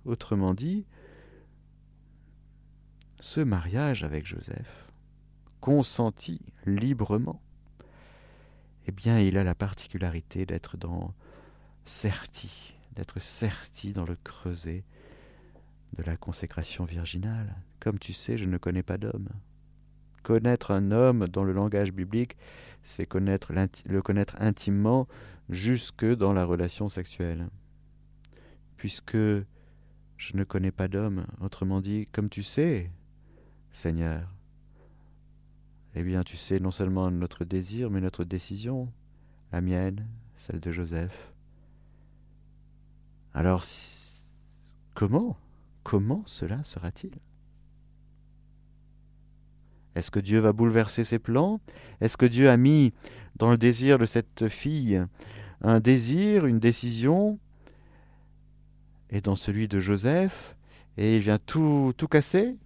Autrement 0.05 0.53
dit, 0.53 0.85
ce 3.21 3.41
mariage 3.41 4.05
avec 4.05 4.27
Joseph, 4.27 4.93
consenti 5.61 6.41
librement, 6.67 7.41
eh 8.87 8.93
bien, 8.93 9.19
il 9.19 9.39
a 9.39 9.45
la 9.45 9.55
particularité 9.55 10.47
d'être 10.47 10.77
dans 10.77 11.15
certi, 11.85 12.75
d'être 12.97 13.21
certi 13.21 13.93
dans 13.93 14.05
le 14.05 14.17
creuset 14.17 14.85
de 15.97 16.03
la 16.03 16.17
consécration 16.17 16.85
virginale. 16.85 17.55
Comme 17.81 17.99
tu 17.99 18.13
sais, 18.13 18.37
je 18.37 18.45
ne 18.45 18.59
connais 18.59 18.83
pas 18.83 18.99
d'homme. 18.99 19.29
Connaître 20.23 20.71
un 20.71 20.91
homme 20.91 21.29
dans 21.29 21.45
le 21.45 21.53
langage 21.53 21.93
biblique, 21.93 22.37
c'est 22.83 23.13
le 23.13 24.01
connaître 24.01 24.37
intimement 24.41 25.07
jusque 25.51 26.07
dans 26.07 26.33
la 26.33 26.45
relation 26.45 26.89
sexuelle. 26.89 27.49
Puisque 28.77 29.17
je 29.17 30.37
ne 30.37 30.45
connais 30.45 30.73
pas 30.73 30.89
d'homme, 30.89 31.27
autrement 31.41 31.81
dit, 31.81 32.09
comme 32.13 32.29
tu 32.29 32.43
sais, 32.43 32.91
Seigneur, 33.71 34.34
eh 35.95 36.03
bien 36.03 36.23
tu 36.23 36.37
sais 36.37 36.61
non 36.61 36.71
seulement 36.71 37.11
notre 37.11 37.45
désir, 37.45 37.91
mais 37.91 38.01
notre 38.01 38.25
décision, 38.25 38.93
la 39.53 39.61
mienne, 39.61 40.07
celle 40.37 40.61
de 40.61 40.73
Joseph. 40.73 41.33
Alors, 43.33 43.65
comment 44.95 45.37
Comment 45.85 46.23
cela 46.25 46.63
sera-t-il? 46.63 47.13
Est-ce 49.95 50.11
que 50.11 50.19
Dieu 50.19 50.39
va 50.39 50.53
bouleverser 50.53 51.05
ses 51.05 51.19
plans? 51.19 51.61
Est-ce 52.01 52.17
que 52.17 52.27
Dieu 52.27 52.49
a 52.49 52.57
mis 52.57 52.93
dans 53.37 53.51
le 53.51 53.59
désir 53.59 53.99
de 53.99 54.07
cette 54.07 54.49
fille 54.49 55.05
un 55.61 55.81
désir, 55.81 56.47
une 56.47 56.59
décision, 56.59 57.39
et 59.11 59.21
dans 59.21 59.37
celui 59.37 59.69
de 59.69 59.79
Joseph, 59.79 60.57
et 60.97 61.17
il 61.17 61.21
vient 61.21 61.39
tout, 61.39 61.93
tout 61.97 62.09
casser? 62.09 62.57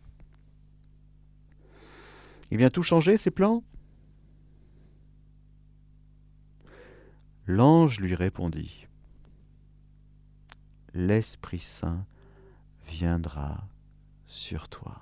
Il 2.50 2.58
vient 2.58 2.70
tout 2.70 2.82
changer, 2.82 3.16
ses 3.16 3.30
plans? 3.30 3.62
L'ange 7.46 8.00
lui 8.00 8.14
répondit, 8.14 8.86
L'Esprit 10.94 11.60
Saint 11.60 12.06
viendra 12.86 13.68
sur 14.26 14.68
toi. 14.68 15.00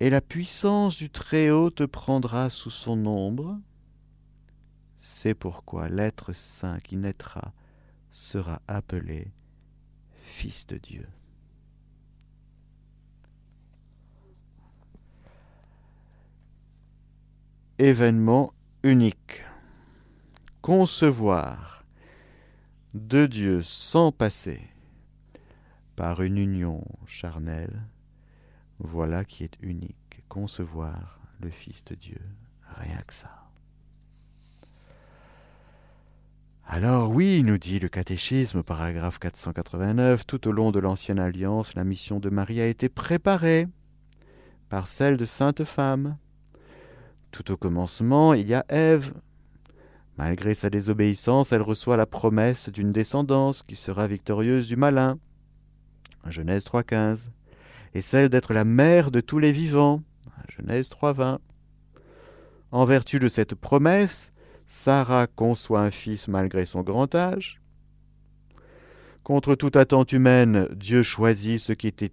Et 0.00 0.10
la 0.10 0.20
puissance 0.20 0.96
du 0.96 1.08
Très-Haut 1.08 1.70
te 1.70 1.84
prendra 1.84 2.50
sous 2.50 2.70
son 2.70 3.06
ombre. 3.06 3.58
C'est 4.98 5.34
pourquoi 5.34 5.88
l'être 5.88 6.32
saint 6.32 6.80
qui 6.80 6.96
naîtra 6.96 7.52
sera 8.10 8.60
appelé 8.68 9.32
Fils 10.22 10.66
de 10.66 10.78
Dieu. 10.78 11.06
Événement 17.80 18.52
unique. 18.84 19.42
Concevoir 20.62 21.84
de 22.94 23.26
Dieu 23.26 23.62
sans 23.62 24.12
passer 24.12 24.60
par 25.96 26.22
une 26.22 26.38
union 26.38 26.84
charnelle, 27.04 27.82
voilà 28.78 29.24
qui 29.24 29.42
est 29.42 29.56
unique, 29.60 30.22
concevoir 30.28 31.18
le 31.40 31.50
Fils 31.50 31.84
de 31.84 31.96
Dieu, 31.96 32.20
rien 32.76 33.00
que 33.04 33.12
ça. 33.12 33.50
Alors 36.64 37.10
oui, 37.10 37.42
nous 37.42 37.58
dit 37.58 37.80
le 37.80 37.88
catéchisme, 37.88 38.62
paragraphe 38.62 39.18
489, 39.18 40.24
tout 40.28 40.46
au 40.46 40.52
long 40.52 40.70
de 40.70 40.78
l'Ancienne 40.78 41.18
Alliance, 41.18 41.74
la 41.74 41.82
mission 41.82 42.20
de 42.20 42.30
Marie 42.30 42.60
a 42.60 42.68
été 42.68 42.88
préparée 42.88 43.66
par 44.68 44.86
celle 44.86 45.16
de 45.16 45.24
sainte 45.24 45.64
femme. 45.64 46.16
Tout 47.34 47.50
au 47.50 47.56
commencement, 47.56 48.32
il 48.32 48.46
y 48.46 48.54
a 48.54 48.64
Ève, 48.68 49.12
Malgré 50.16 50.54
sa 50.54 50.70
désobéissance, 50.70 51.50
elle 51.50 51.62
reçoit 51.62 51.96
la 51.96 52.06
promesse 52.06 52.68
d'une 52.68 52.92
descendance 52.92 53.64
qui 53.64 53.74
sera 53.74 54.06
victorieuse 54.06 54.68
du 54.68 54.76
malin. 54.76 55.18
Genèse 56.30 56.64
3.15. 56.64 57.30
Et 57.94 58.02
celle 58.02 58.28
d'être 58.28 58.54
la 58.54 58.62
mère 58.62 59.10
de 59.10 59.18
tous 59.18 59.40
les 59.40 59.50
vivants. 59.50 60.04
Genèse 60.56 60.88
3.20. 60.90 61.38
En 62.70 62.84
vertu 62.84 63.18
de 63.18 63.26
cette 63.26 63.56
promesse, 63.56 64.32
Sarah 64.68 65.26
conçoit 65.26 65.80
un 65.80 65.90
fils 65.90 66.28
malgré 66.28 66.66
son 66.66 66.82
grand 66.82 67.12
âge. 67.16 67.60
Contre 69.24 69.56
toute 69.56 69.74
attente 69.74 70.12
humaine, 70.12 70.68
Dieu 70.76 71.02
choisit 71.02 71.58
ce 71.58 71.72
qui 71.72 71.88
était 71.88 72.12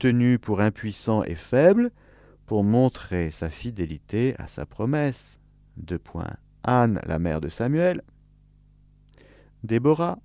tenu 0.00 0.40
pour 0.40 0.60
impuissant 0.60 1.22
et 1.22 1.36
faible 1.36 1.92
pour 2.50 2.64
montrer 2.64 3.30
sa 3.30 3.48
fidélité 3.48 4.34
à 4.38 4.48
sa 4.48 4.66
promesse. 4.66 5.38
Deux. 5.76 6.00
Anne, 6.64 7.00
la 7.06 7.20
mère 7.20 7.40
de 7.40 7.48
Samuel, 7.48 8.02
Déborah, 9.62 10.18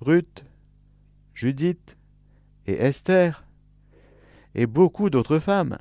Ruth, 0.00 0.46
Judith 1.34 1.98
et 2.66 2.72
Esther, 2.72 3.44
et 4.54 4.66
beaucoup 4.66 5.10
d'autres 5.10 5.40
femmes. 5.40 5.76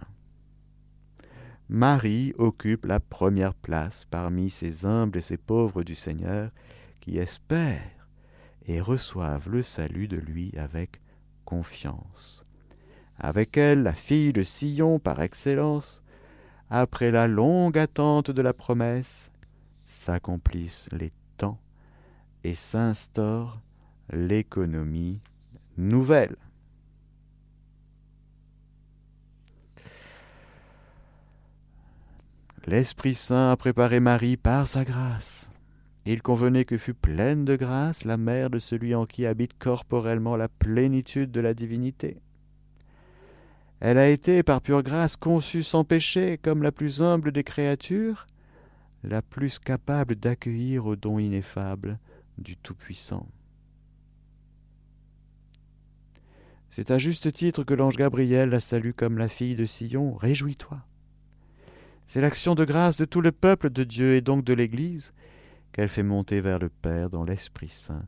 Marie 1.69 2.33
occupe 2.38 2.83
la 2.83 2.99
première 2.99 3.53
place 3.53 4.03
parmi 4.03 4.49
ces 4.49 4.86
humbles 4.86 5.19
et 5.19 5.21
ces 5.21 5.38
pauvres 5.38 5.83
du 5.83 5.95
Seigneur 5.95 6.51
qui 6.99 7.17
espèrent 7.17 8.09
et 8.65 8.81
reçoivent 8.81 9.47
le 9.47 9.63
salut 9.63 10.09
de 10.09 10.17
lui 10.17 10.51
avec 10.57 10.99
confiance. 11.45 12.43
Avec 13.19 13.58
elle, 13.58 13.84
la 13.84 13.93
fille 13.93 14.34
de 14.34 14.43
Sion 14.43 14.99
par 14.99 15.21
excellence, 15.21 16.02
après 16.69 17.12
la 17.12 17.28
longue 17.28 17.78
attente 17.78 18.32
de 18.32 18.41
la 18.41 18.54
promesse, 18.54 19.32
s'accomplissent 19.86 20.89
les 20.91 21.12
temps 21.38 21.60
et 22.43 22.56
s'instaure 22.56 23.62
l'économie 24.12 25.21
nouvelle. 25.78 26.36
L'Esprit 32.65 33.13
Saint 33.13 33.52
a 33.52 33.58
préparé 33.58 33.99
Marie 33.99 34.38
par 34.38 34.67
sa 34.67 34.86
grâce. 34.86 35.49
Il 36.06 36.21
convenait 36.21 36.65
que 36.65 36.78
fût 36.78 36.93
pleine 36.93 37.43
de 37.43 37.58
grâce 37.58 38.06
la 38.06 38.15
mère 38.15 38.49
de 38.49 38.60
celui 38.60 38.95
en 38.95 39.06
qui 39.06 39.26
habite 39.26 39.58
corporellement 39.58 40.38
la 40.38 40.47
plénitude 40.47 41.32
de 41.32 41.41
la 41.41 41.54
divinité. 41.54 42.22
Elle 43.84 43.98
a 43.98 44.08
été, 44.08 44.43
par 44.43 44.62
pure 44.62 44.82
grâce, 44.82 45.17
conçue 45.17 45.62
sans 45.62 45.84
péché, 45.84 46.39
comme 46.41 46.63
la 46.63 46.72
plus 46.72 47.02
humble 47.02 47.34
des 47.34 47.43
créatures, 47.43 48.28
la 49.04 49.22
plus 49.22 49.60
capable 49.60 50.15
d'accueillir 50.15 50.86
au 50.86 50.96
don 50.96 51.19
ineffable 51.19 52.00
du 52.38 52.56
Tout-Puissant. 52.56 53.28
C'est 56.69 56.91
à 56.91 56.98
juste 56.98 57.34
titre 57.34 57.65
que 57.65 57.74
l'ange 57.74 57.98
Gabriel 57.98 58.52
la 58.52 58.62
salue 58.62 58.93
comme 58.96 59.17
la 59.17 59.28
fille 59.28 59.58
de 59.58 59.65
Sion. 59.65 60.13
Réjouis-toi. 60.13 60.82
C'est 62.06 62.22
l'action 62.22 62.56
de 62.56 62.63
grâce 62.63 62.96
de 62.96 63.06
tout 63.06 63.19
le 63.19 63.34
peuple 63.34 63.69
de 63.69 63.84
Dieu 63.84 64.15
et 64.15 64.22
donc 64.22 64.46
de 64.46 64.54
l'Église 64.54 65.13
qu'elle 65.74 65.89
fait 65.89 66.04
monter 66.04 66.39
vers 66.39 66.58
le 66.58 66.69
Père 66.69 67.10
dans 67.10 67.26
l'Esprit 67.26 67.67
Saint 67.67 68.08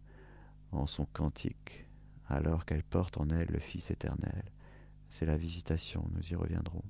en 0.71 0.85
son 0.85 1.05
cantique, 1.05 1.85
alors 2.29 2.63
qu'elle 2.63 2.83
porte 2.83 3.17
en 3.17 3.29
elle 3.29 3.49
le 3.49 3.59
Fils 3.59 3.91
éternel 3.91 4.54
c'est 5.15 5.25
la 5.25 5.37
visitation, 5.37 6.03
nous 6.13 6.27
y 6.29 6.35
reviendrons. 6.35 6.83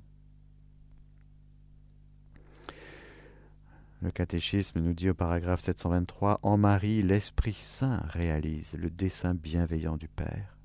Le 4.01 4.09
catéchisme 4.09 4.79
nous 4.79 4.93
dit 4.93 5.11
au 5.11 5.13
paragraphe 5.13 5.59
723 5.59 6.39
En 6.41 6.57
Marie, 6.57 7.03
l'Esprit 7.03 7.53
Saint 7.53 8.01
réalise 8.07 8.73
le 8.73 8.89
dessein 8.89 9.35
bienveillant 9.35 9.95
du 9.95 10.07
Père. 10.07 10.57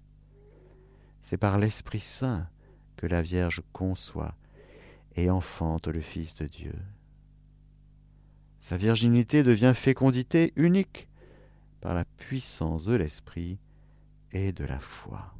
C'est 1.21 1.37
par 1.37 1.59
l'Esprit 1.59 2.01
Saint 2.01 2.49
que 2.97 3.07
la 3.07 3.21
Vierge 3.21 3.61
conçoit 3.75 4.35
et 5.17 5.29
enfante 5.29 5.87
le 5.87 6.01
Fils 6.01 6.35
de 6.37 6.47
Dieu. 6.47 6.75
Sa 8.59 8.79
virginité 8.79 9.43
devient 9.43 9.75
fécondité 9.77 10.55
unique 10.57 11.11
par 11.83 11.93
la 11.93 12.07
puissance 12.07 12.87
de 12.87 12.95
l'Esprit 12.95 13.59
et 14.33 14.53
de 14.53 14.65
la 14.65 14.81
foi. 14.81 15.35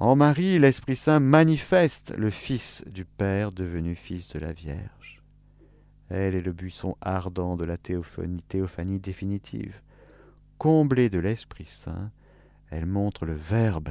En 0.00 0.14
Marie, 0.14 0.60
l'Esprit 0.60 0.94
Saint 0.94 1.18
manifeste 1.18 2.14
le 2.16 2.30
Fils 2.30 2.84
du 2.86 3.04
Père 3.04 3.50
devenu 3.50 3.96
Fils 3.96 4.28
de 4.28 4.38
la 4.38 4.52
Vierge. 4.52 5.24
Elle 6.08 6.36
est 6.36 6.40
le 6.40 6.52
buisson 6.52 6.96
ardent 7.00 7.56
de 7.56 7.64
la 7.64 7.76
théophanie, 7.76 9.00
définitive. 9.00 9.82
Comblée 10.56 11.10
de 11.10 11.18
l'Esprit 11.18 11.66
Saint, 11.66 12.12
elle 12.70 12.86
montre 12.86 13.26
le 13.26 13.34
Verbe 13.34 13.88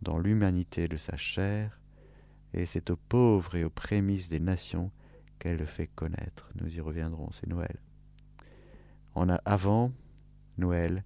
dans 0.00 0.18
l'humanité 0.18 0.88
de 0.88 0.96
sa 0.96 1.18
chair, 1.18 1.78
et 2.54 2.64
c'est 2.64 2.88
aux 2.88 2.96
pauvres 2.96 3.54
et 3.54 3.64
aux 3.64 3.70
prémices 3.70 4.30
des 4.30 4.40
nations 4.40 4.90
qu'elle 5.38 5.58
le 5.58 5.66
fait 5.66 5.88
connaître. 5.88 6.50
Nous 6.54 6.74
y 6.74 6.80
reviendrons, 6.80 7.30
c'est 7.32 7.48
Noël. 7.48 7.76
En 9.14 9.28
avant 9.44 9.92
Noël, 10.56 11.04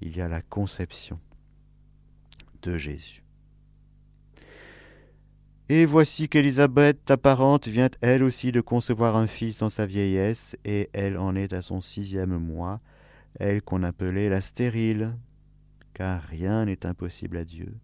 il 0.00 0.16
y 0.16 0.20
a 0.22 0.28
la 0.28 0.42
conception 0.42 1.20
de 2.62 2.76
Jésus. 2.78 3.22
Et 5.68 5.84
voici 5.84 6.28
qu'Élisabeth, 6.28 7.04
ta 7.04 7.16
parente, 7.16 7.66
vient 7.66 7.90
elle 8.00 8.22
aussi 8.22 8.52
de 8.52 8.60
concevoir 8.60 9.16
un 9.16 9.26
fils 9.26 9.62
en 9.62 9.70
sa 9.70 9.84
vieillesse, 9.84 10.56
et 10.64 10.90
elle 10.92 11.18
en 11.18 11.34
est 11.34 11.52
à 11.52 11.60
son 11.60 11.80
sixième 11.80 12.38
mois, 12.38 12.80
elle 13.40 13.62
qu'on 13.62 13.82
appelait 13.82 14.28
la 14.28 14.40
stérile, 14.40 15.16
car 15.92 16.22
rien 16.22 16.66
n'est 16.66 16.86
impossible 16.86 17.36
à 17.36 17.44
Dieu. 17.44 17.74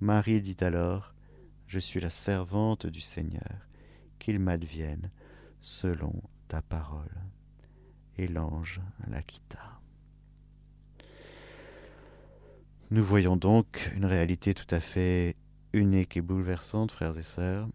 Marie 0.00 0.40
dit 0.40 0.56
alors, 0.60 1.12
Je 1.66 1.80
suis 1.80 1.98
la 1.98 2.10
servante 2.10 2.86
du 2.86 3.00
Seigneur, 3.00 3.66
qu'il 4.20 4.38
m'advienne 4.38 5.10
selon 5.60 6.12
ta 6.46 6.62
parole. 6.62 7.10
Et 8.16 8.28
l'ange 8.28 8.80
la 9.08 9.22
quitta. 9.22 9.80
Nous 12.92 13.04
voyons 13.04 13.36
donc 13.36 13.92
une 13.96 14.04
réalité 14.04 14.54
tout 14.54 14.72
à 14.72 14.78
fait 14.78 15.34
unique 15.76 16.16
et 16.16 16.22
bouleversante, 16.22 16.90
frères 16.90 17.18
et 17.18 17.22
sœurs, 17.22 17.68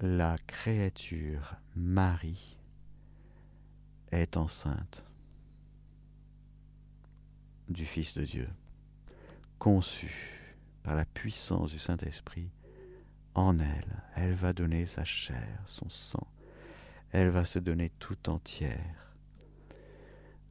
la 0.00 0.36
créature 0.46 1.56
Marie 1.76 2.56
est 4.10 4.38
enceinte 4.38 5.04
du 7.68 7.84
Fils 7.84 8.14
de 8.14 8.24
Dieu, 8.24 8.48
conçue 9.58 10.56
par 10.82 10.94
la 10.94 11.04
puissance 11.04 11.70
du 11.70 11.78
Saint-Esprit. 11.78 12.50
En 13.34 13.58
elle, 13.58 14.02
elle 14.16 14.32
va 14.32 14.54
donner 14.54 14.86
sa 14.86 15.04
chair, 15.04 15.62
son 15.66 15.88
sang. 15.90 16.26
Elle 17.12 17.28
va 17.28 17.44
se 17.44 17.58
donner 17.58 17.90
tout 17.98 18.30
entière 18.30 19.14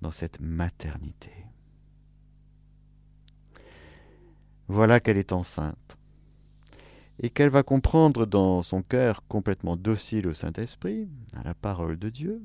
dans 0.01 0.11
cette 0.11 0.39
maternité. 0.41 1.33
Voilà 4.67 4.99
qu'elle 4.99 5.17
est 5.17 5.33
enceinte 5.33 5.97
et 7.19 7.29
qu'elle 7.29 7.49
va 7.49 7.63
comprendre 7.63 8.25
dans 8.25 8.61
son 8.61 8.81
cœur 8.81 9.25
complètement 9.27 9.75
docile 9.75 10.27
au 10.27 10.33
Saint-Esprit, 10.33 11.09
à 11.33 11.43
la 11.43 11.55
parole 11.55 11.97
de 11.97 12.09
Dieu, 12.09 12.41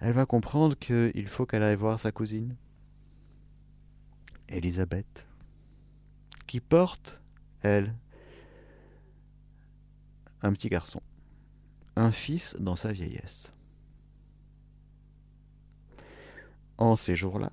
elle 0.00 0.12
va 0.12 0.26
comprendre 0.26 0.76
qu'il 0.76 1.26
faut 1.26 1.46
qu'elle 1.46 1.62
aille 1.62 1.76
voir 1.76 1.98
sa 1.98 2.12
cousine, 2.12 2.54
Élisabeth, 4.48 5.26
qui 6.46 6.60
porte, 6.60 7.20
elle, 7.62 7.94
un 10.42 10.52
petit 10.52 10.68
garçon, 10.68 11.00
un 11.96 12.12
fils 12.12 12.56
dans 12.60 12.76
sa 12.76 12.92
vieillesse. 12.92 13.54
En 16.76 16.94
ces 16.94 17.16
jours-là, 17.16 17.50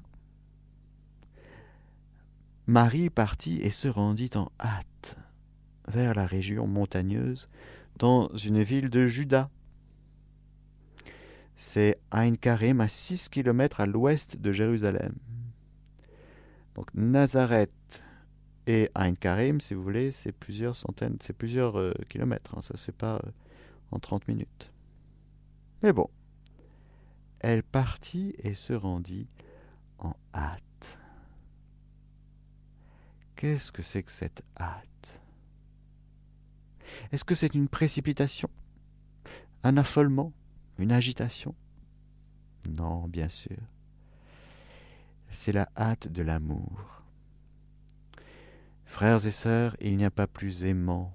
Marie 2.67 3.09
partit 3.09 3.57
et 3.62 3.71
se 3.71 3.88
rendit 3.88 4.31
en 4.36 4.51
hâte 4.59 4.92
vers 5.88 6.13
la 6.13 6.26
région 6.26 6.67
montagneuse 6.67 7.50
dans 7.98 8.30
une 8.36 8.62
ville 8.62 8.89
de 8.89 9.08
Juda. 9.08 9.50
C'est 11.56 12.00
Ein 12.12 12.36
Karim 12.36 12.82
à 12.82 12.88
6 12.88 13.30
km 13.30 13.80
à 13.82 13.86
l'ouest 13.86 14.38
de 14.38 14.52
Jérusalem. 14.52 15.13
Donc 16.76 16.93
Nazareth 16.93 18.02
et 18.65 18.89
Ein 18.96 19.13
Karim, 19.15 19.62
si 19.62 19.74
vous 19.74 19.84
voulez, 19.84 20.12
c'est 20.12 20.32
plusieurs 20.32 20.76
centaines, 20.76 21.17
c'est 21.22 21.34
plusieurs 21.34 21.78
euh, 21.78 21.93
kilomètres. 22.10 22.58
Hein, 22.58 22.62
ça 22.62 22.74
ne 22.74 22.78
se 22.80 22.86
fait 22.86 22.91
pas 22.91 23.15
euh, 23.15 23.32
en 23.91 24.00
30 24.00 24.28
minutes. 24.28 24.72
Mais 25.84 25.93
bon, 25.93 26.08
elle 27.39 27.62
partit 27.62 28.34
et 28.39 28.56
se 28.56 28.74
rendit 28.74 29.28
en 30.00 30.13
hâte. 30.34 30.98
Qu'est-ce 33.36 33.72
que 33.72 33.82
c'est 33.82 34.04
que 34.04 34.12
cette 34.12 34.43
hâte? 34.58 35.22
Est-ce 37.12 37.26
que 37.26 37.36
c'est 37.36 37.54
une 37.54 37.67
précipitation? 37.67 38.50
Un 39.63 39.78
affolement? 39.78 40.34
Une 40.78 40.91
agitation? 40.91 41.56
Non, 42.69 43.08
bien 43.08 43.30
sûr. 43.30 43.58
C'est 45.30 45.52
la 45.52 45.69
hâte 45.78 46.08
de 46.08 46.22
l'amour. 46.22 47.04
Frères 48.86 49.26
et 49.26 49.32
sœurs, 49.32 49.76
il 49.82 49.98
n'y 49.98 50.06
a 50.06 50.12
pas 50.12 50.28
plus 50.28 50.63
aimant 50.63 51.13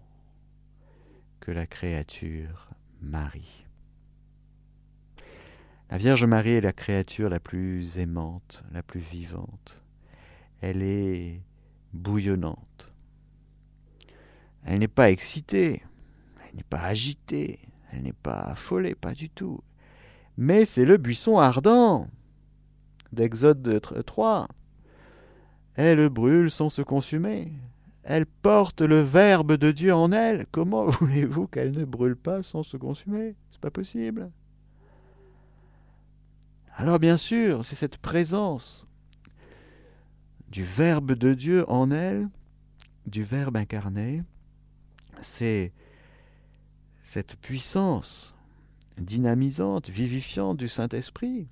que 1.40 1.52
la 1.52 1.66
créature 1.66 2.68
Marie. 3.00 3.64
La 5.90 5.96
Vierge 5.96 6.24
Marie 6.24 6.50
est 6.50 6.60
la 6.60 6.72
créature 6.72 7.30
la 7.30 7.40
plus 7.40 7.98
aimante, 7.98 8.62
la 8.72 8.82
plus 8.82 9.00
vivante. 9.00 9.80
Elle 10.60 10.82
est 10.82 11.40
bouillonnante. 11.92 12.92
Elle 14.64 14.80
n'est 14.80 14.88
pas 14.88 15.10
excitée, 15.10 15.82
elle 16.46 16.56
n'est 16.56 16.62
pas 16.62 16.82
agitée, 16.82 17.58
elle 17.92 18.02
n'est 18.02 18.12
pas 18.12 18.40
affolée, 18.40 18.94
pas 18.94 19.14
du 19.14 19.30
tout. 19.30 19.60
Mais 20.36 20.64
c'est 20.64 20.84
le 20.84 20.96
buisson 20.96 21.38
ardent 21.38 22.08
d'Exode 23.12 23.80
3. 24.04 24.48
Elle 25.74 26.08
brûle 26.08 26.50
sans 26.50 26.68
se 26.68 26.82
consumer. 26.82 27.52
Elle 28.02 28.26
porte 28.26 28.80
le 28.80 29.00
Verbe 29.00 29.54
de 29.54 29.70
Dieu 29.70 29.94
en 29.94 30.12
elle. 30.12 30.46
Comment 30.50 30.86
voulez-vous 30.86 31.46
qu'elle 31.46 31.72
ne 31.72 31.84
brûle 31.84 32.16
pas 32.16 32.42
sans 32.42 32.62
se 32.62 32.76
consumer? 32.76 33.34
C'est 33.50 33.60
pas 33.60 33.70
possible. 33.70 34.30
Alors 36.74 36.98
bien 36.98 37.16
sûr, 37.16 37.64
c'est 37.64 37.74
cette 37.74 37.98
présence 37.98 38.86
du 40.48 40.62
Verbe 40.62 41.12
de 41.12 41.34
Dieu 41.34 41.68
en 41.68 41.90
elle, 41.90 42.28
du 43.06 43.24
Verbe 43.24 43.56
incarné, 43.56 44.22
c'est 45.22 45.72
cette 47.02 47.36
puissance 47.36 48.34
dynamisante, 48.98 49.88
vivifiante 49.88 50.56
du 50.56 50.68
Saint-Esprit. 50.68 51.48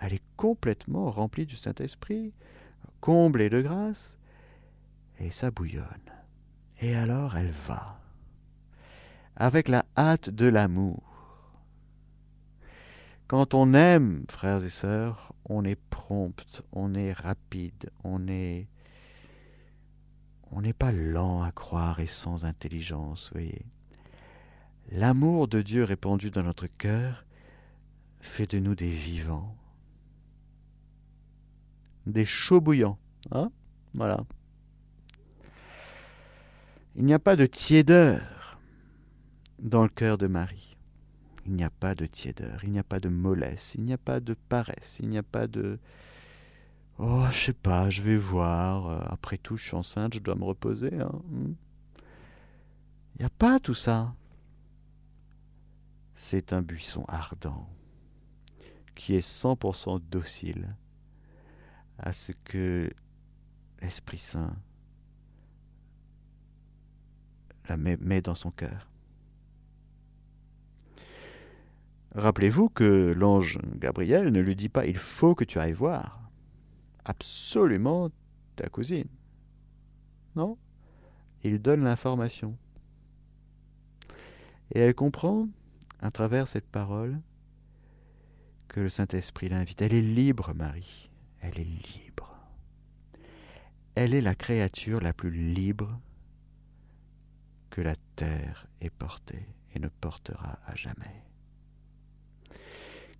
Elle 0.00 0.14
est 0.14 0.22
complètement 0.36 1.10
remplie 1.10 1.46
du 1.46 1.56
Saint-Esprit, 1.56 2.32
comblée 3.00 3.50
de 3.50 3.62
grâce, 3.62 4.18
et 5.18 5.30
ça 5.30 5.50
bouillonne. 5.50 5.86
Et 6.80 6.94
alors 6.94 7.36
elle 7.36 7.50
va, 7.50 8.00
avec 9.36 9.68
la 9.68 9.84
hâte 9.96 10.30
de 10.30 10.46
l'amour. 10.46 11.02
Quand 13.26 13.54
on 13.54 13.72
aime, 13.72 14.24
frères 14.28 14.62
et 14.62 14.68
sœurs, 14.68 15.32
on 15.48 15.64
est 15.64 15.80
prompt, 15.90 16.62
on 16.72 16.94
est 16.94 17.12
rapide, 17.12 17.90
on 18.02 18.28
est 18.28 18.68
on 20.50 20.62
n'est 20.62 20.72
pas 20.72 20.92
lent 20.92 21.42
à 21.42 21.52
croire 21.52 22.00
et 22.00 22.06
sans 22.06 22.44
intelligence, 22.44 23.30
voyez. 23.32 23.64
L'amour 24.92 25.48
de 25.48 25.62
Dieu 25.62 25.84
répandu 25.84 26.30
dans 26.30 26.42
notre 26.42 26.66
cœur 26.66 27.24
fait 28.20 28.50
de 28.50 28.58
nous 28.58 28.74
des 28.74 28.90
vivants, 28.90 29.56
des 32.06 32.24
chauds 32.24 32.60
bouillants, 32.60 32.98
hein 33.32 33.50
Voilà. 33.94 34.24
Il 36.96 37.04
n'y 37.04 37.14
a 37.14 37.18
pas 37.18 37.36
de 37.36 37.46
tiédeur 37.46 38.60
dans 39.58 39.82
le 39.82 39.88
cœur 39.88 40.18
de 40.18 40.26
Marie. 40.26 40.76
Il 41.46 41.56
n'y 41.56 41.64
a 41.64 41.70
pas 41.70 41.94
de 41.94 42.06
tiédeur, 42.06 42.64
il 42.64 42.70
n'y 42.70 42.78
a 42.78 42.84
pas 42.84 43.00
de 43.00 43.08
mollesse, 43.08 43.74
il 43.74 43.84
n'y 43.84 43.92
a 43.92 43.98
pas 43.98 44.20
de 44.20 44.34
paresse, 44.48 44.98
il 45.00 45.08
n'y 45.08 45.18
a 45.18 45.22
pas 45.22 45.46
de 45.46 45.78
Oh, 46.98 47.24
je 47.30 47.36
sais 47.46 47.52
pas, 47.52 47.90
je 47.90 48.02
vais 48.02 48.16
voir. 48.16 48.88
Euh, 48.88 49.00
après 49.06 49.38
tout, 49.38 49.56
je 49.56 49.64
suis 49.64 49.76
enceinte, 49.76 50.14
je 50.14 50.20
dois 50.20 50.36
me 50.36 50.44
reposer. 50.44 50.94
Hein. 51.00 51.10
Hmm. 51.28 51.54
Il 53.14 53.20
n'y 53.20 53.24
a 53.24 53.30
pas 53.30 53.58
tout 53.58 53.74
ça. 53.74 54.14
C'est 56.14 56.52
un 56.52 56.62
buisson 56.62 57.04
ardent 57.08 57.68
qui 58.94 59.14
est 59.14 59.26
100% 59.26 60.00
docile 60.08 60.76
à 61.98 62.12
ce 62.12 62.32
que 62.44 62.90
l'Esprit 63.80 64.18
Saint 64.18 64.56
la 67.68 67.76
met, 67.76 68.20
dans 68.20 68.34
son 68.34 68.50
cœur. 68.50 68.88
Rappelez-vous 72.14 72.68
que 72.68 73.12
l'ange 73.16 73.58
Gabriel 73.76 74.30
ne 74.30 74.40
lui 74.40 74.54
dit 74.54 74.68
pas 74.68 74.86
il 74.86 74.98
faut 74.98 75.34
que 75.34 75.44
tu 75.44 75.58
ailles 75.58 75.72
voir 75.72 76.23
absolument 77.04 78.10
ta 78.56 78.68
cousine. 78.68 79.08
Non? 80.36 80.58
Il 81.42 81.60
donne 81.60 81.84
l'information. 81.84 82.56
Et 84.74 84.80
elle 84.80 84.94
comprend, 84.94 85.48
à 86.00 86.10
travers 86.10 86.48
cette 86.48 86.66
parole, 86.66 87.20
que 88.68 88.80
le 88.80 88.88
Saint-Esprit 88.88 89.48
l'invite. 89.48 89.82
Elle 89.82 89.94
est 89.94 90.00
libre, 90.00 90.52
Marie. 90.54 91.10
Elle 91.40 91.60
est 91.60 91.64
libre. 91.64 92.36
Elle 93.94 94.14
est 94.14 94.20
la 94.20 94.34
créature 94.34 95.00
la 95.00 95.12
plus 95.12 95.30
libre 95.30 96.00
que 97.70 97.80
la 97.80 97.94
terre 98.16 98.66
ait 98.80 98.90
portée 98.90 99.46
et 99.74 99.78
ne 99.78 99.88
portera 99.88 100.58
à 100.66 100.74
jamais. 100.74 101.22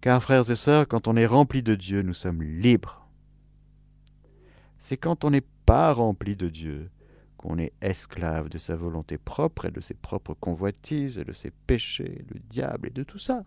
Car, 0.01 0.22
frères 0.22 0.51
et 0.51 0.57
sœurs, 0.57 0.89
quand 0.89 1.09
on 1.09 1.16
est 1.16 1.26
rempli 1.26 1.62
de 1.62 1.74
Dieu, 1.74 2.03
nous 2.03 2.14
sommes 2.14 2.43
libres. 2.43 3.03
C'est 4.87 4.99
quand 4.99 5.24
on 5.24 5.30
n'est 5.30 5.47
pas 5.64 5.95
rempli 5.95 6.37
de 6.37 6.51
Dieu 6.51 6.91
qu'on 7.39 7.57
est 7.57 7.72
esclave 7.80 8.51
de 8.51 8.59
sa 8.59 8.76
volonté 8.76 9.16
propre 9.16 9.64
et 9.64 9.70
de 9.70 9.80
ses 9.80 9.95
propres 9.95 10.35
convoitises 10.35 11.16
et 11.16 11.24
de 11.24 11.32
ses 11.32 11.51
péchés, 11.51 12.22
le 12.28 12.39
diable 12.39 12.89
et 12.89 12.91
de 12.91 13.03
tout 13.03 13.18
ça. 13.18 13.45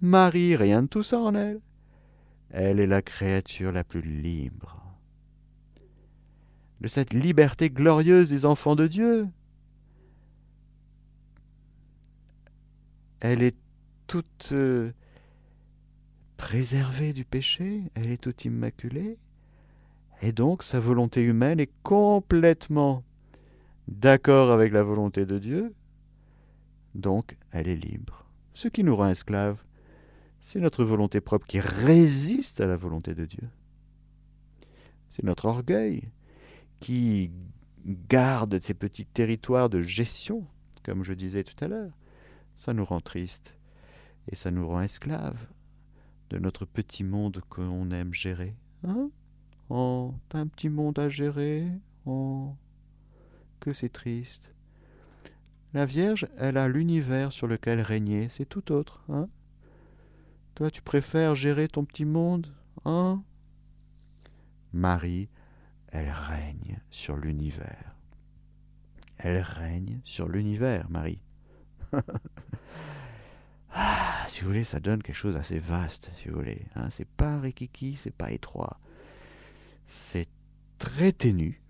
Marie, 0.00 0.56
rien 0.56 0.82
de 0.82 0.88
tout 0.88 1.04
ça 1.04 1.20
en 1.20 1.36
elle. 1.36 1.60
Elle 2.50 2.80
est 2.80 2.88
la 2.88 3.00
créature 3.00 3.70
la 3.70 3.84
plus 3.84 4.02
libre. 4.02 4.82
De 6.80 6.88
cette 6.88 7.14
liberté 7.14 7.70
glorieuse 7.70 8.30
des 8.30 8.44
enfants 8.44 8.74
de 8.74 8.88
Dieu. 8.88 9.28
Elle 13.20 13.44
est 13.44 13.56
toute 14.08 14.48
euh, 14.50 14.90
préservée 16.36 17.12
du 17.12 17.24
péché, 17.24 17.84
elle 17.94 18.10
est 18.10 18.20
toute 18.20 18.44
immaculée, 18.44 19.16
et 20.24 20.32
donc 20.32 20.62
sa 20.62 20.80
volonté 20.80 21.20
humaine 21.20 21.60
est 21.60 21.70
complètement 21.82 23.04
d'accord 23.88 24.50
avec 24.52 24.72
la 24.72 24.82
volonté 24.82 25.26
de 25.26 25.38
Dieu, 25.38 25.74
donc 26.94 27.36
elle 27.50 27.68
est 27.68 27.76
libre. 27.76 28.24
Ce 28.54 28.68
qui 28.68 28.84
nous 28.84 28.96
rend 28.96 29.08
esclaves, 29.08 29.62
c'est 30.40 30.60
notre 30.60 30.82
volonté 30.82 31.20
propre 31.20 31.46
qui 31.46 31.60
résiste 31.60 32.62
à 32.62 32.66
la 32.66 32.78
volonté 32.78 33.14
de 33.14 33.26
Dieu. 33.26 33.50
C'est 35.10 35.24
notre 35.24 35.44
orgueil 35.44 36.08
qui 36.80 37.30
garde 37.84 38.58
ces 38.62 38.72
petits 38.72 39.04
territoires 39.04 39.68
de 39.68 39.82
gestion, 39.82 40.46
comme 40.84 41.04
je 41.04 41.12
disais 41.12 41.44
tout 41.44 41.62
à 41.62 41.68
l'heure. 41.68 41.92
Ça 42.54 42.72
nous 42.72 42.86
rend 42.86 43.02
tristes 43.02 43.58
et 44.32 44.36
ça 44.36 44.50
nous 44.50 44.66
rend 44.66 44.80
esclaves 44.80 45.48
de 46.30 46.38
notre 46.38 46.64
petit 46.64 47.04
monde 47.04 47.42
qu'on 47.50 47.90
aime 47.90 48.14
gérer. 48.14 48.54
Hein? 48.84 49.10
Oh, 49.70 50.14
un 50.32 50.46
petit 50.46 50.68
monde 50.68 50.98
à 50.98 51.08
gérer. 51.08 51.66
Oh, 52.06 52.54
que 53.60 53.72
c'est 53.72 53.92
triste. 53.92 54.54
La 55.72 55.86
Vierge, 55.86 56.28
elle 56.36 56.56
a 56.56 56.68
l'univers 56.68 57.32
sur 57.32 57.46
lequel 57.46 57.80
régner, 57.80 58.28
c'est 58.28 58.44
tout 58.44 58.72
autre, 58.72 59.02
hein 59.08 59.28
toi, 60.54 60.70
tu 60.70 60.82
préfères 60.82 61.34
gérer 61.34 61.66
ton 61.66 61.84
petit 61.84 62.04
monde, 62.04 62.54
hein? 62.84 63.24
Marie, 64.72 65.28
elle 65.88 66.08
règne 66.08 66.80
sur 66.90 67.16
l'univers. 67.16 67.96
Elle 69.18 69.38
règne 69.38 70.00
sur 70.04 70.28
l'univers, 70.28 70.88
Marie. 70.90 71.20
ah, 73.72 74.24
si 74.28 74.42
vous 74.42 74.46
voulez, 74.46 74.62
ça 74.62 74.78
donne 74.78 75.02
quelque 75.02 75.16
chose 75.16 75.34
d'assez 75.34 75.58
vaste, 75.58 76.12
si 76.16 76.28
vous 76.28 76.36
voulez. 76.36 76.66
Hein 76.76 76.88
c'est 76.90 77.08
pas 77.08 77.40
rikiki, 77.40 77.96
c'est 77.96 78.14
pas 78.14 78.30
étroit. 78.30 78.78
C'est 79.86 80.28
très 80.78 81.12
ténu, 81.12 81.62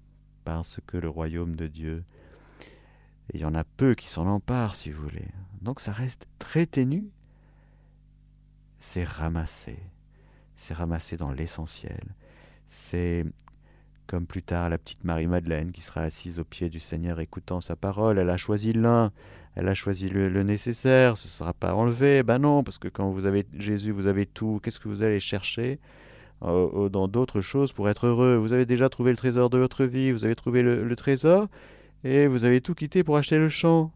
parce 0.45 0.81
que 0.87 0.97
le 0.97 1.09
royaume 1.09 1.57
de 1.57 1.67
Dieu, 1.67 2.05
il 3.33 3.41
y 3.41 3.45
en 3.45 3.55
a 3.55 3.65
peu 3.65 3.95
qui 3.95 4.09
s'en 4.09 4.27
emparent, 4.27 4.75
si 4.75 4.91
vous 4.91 5.03
voulez. 5.03 5.29
Donc 5.63 5.81
ça 5.81 5.93
reste 5.93 6.27
très 6.39 6.67
ténu, 6.67 7.11
c'est 8.81 9.05
ramassé. 9.05 9.79
C'est 10.57 10.75
ramassé 10.75 11.17
dans 11.17 11.33
l'essentiel. 11.33 12.15
C'est 12.69 13.25
comme 14.07 14.27
plus 14.27 14.43
tard 14.43 14.69
la 14.69 14.79
petite 14.79 15.05
Marie-Madeleine 15.05 15.73
qui 15.73 15.81
sera 15.81 16.03
assise 16.03 16.39
au 16.39 16.45
pied 16.45 16.69
du 16.69 16.81
Seigneur 16.81 17.21
écoutant 17.21 17.61
sa 17.61 17.77
parole. 17.77 18.19
Elle 18.19 18.31
a 18.31 18.37
choisi 18.37 18.73
l'un, 18.73 19.11
elle 19.57 19.69
a 19.69 19.75
choisi 19.75 20.11
le, 20.11 20.29
nécessaire, 20.43 21.17
ce 21.17 21.27
ne 21.27 21.31
sera 21.31 21.55
pas 21.55 21.75
enlevé. 21.75 22.23
Ben 22.23 22.39
non, 22.39 22.63
parce 22.63 22.79
que 22.79 22.89
quand 22.89 23.11
vous 23.11 23.27
avez 23.27 23.47
Jésus, 23.55 23.91
vous 23.91 24.07
avez 24.07 24.27
tout. 24.27 24.61
Qu'est-ce 24.63 24.79
que 24.79 24.89
vous 24.89 25.03
allez 25.03 25.21
chercher? 25.21 25.81
Euh, 26.45 26.89
dans 26.89 27.09
d'autres 27.09 27.41
choses 27.41 27.73
pour 27.73 27.89
être 27.89 28.07
heureux 28.07 28.37
Vous 28.37 28.53
avez 28.53 28.67
déjà 28.67 28.89
trouvé 28.89 29.11
le 29.11 29.17
trésor 29.17 29.51
de 29.51 29.59
votre 29.59 29.85
vie, 29.85 30.13
vous 30.13 30.25
avez 30.25 30.35
trouvé 30.35 30.63
le, 30.63 30.97
trésor 30.97 31.49
et 32.05 32.27
vous 32.27 32.45
avez 32.45 32.61
tout 32.61 32.75
quitté 32.75 33.03
pour 33.03 33.17
acheter 33.17 33.39
le 33.39 33.49
champ. 33.49 33.93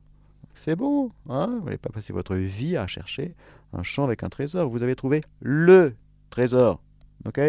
C'est 0.54 0.74
bon, 0.74 1.10
hein? 1.28 1.58
Vous 1.60 1.66
n'allez 1.66 1.78
pas 1.78 1.90
passer 1.90 2.12
votre 2.12 2.34
vie 2.34 2.76
à 2.76 2.86
chercher 2.86 3.34
un 3.72 3.82
champ 3.82 4.04
avec 4.04 4.22
un 4.22 4.28
trésor. 4.28 4.68
Vous 4.68 4.82
avez 4.82 4.96
trouvé 4.96 5.20
le 5.40 5.94
trésor. 6.30 6.80
Ok? 7.26 7.40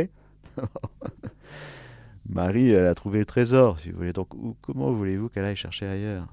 Marie, 2.30 2.70
elle 2.70 2.86
a 2.86 2.94
trouvé 2.94 3.20
le 3.20 3.26
trésor, 3.26 3.80
si 3.80 3.90
vous 3.90 3.98
voulez. 3.98 4.14
Donc, 4.14 4.30
comment 4.62 4.92
voulez-vous 4.92 5.30
qu'elle 5.30 5.46
aille 5.46 5.56
chercher 5.56 5.88
ailleurs? 5.88 6.28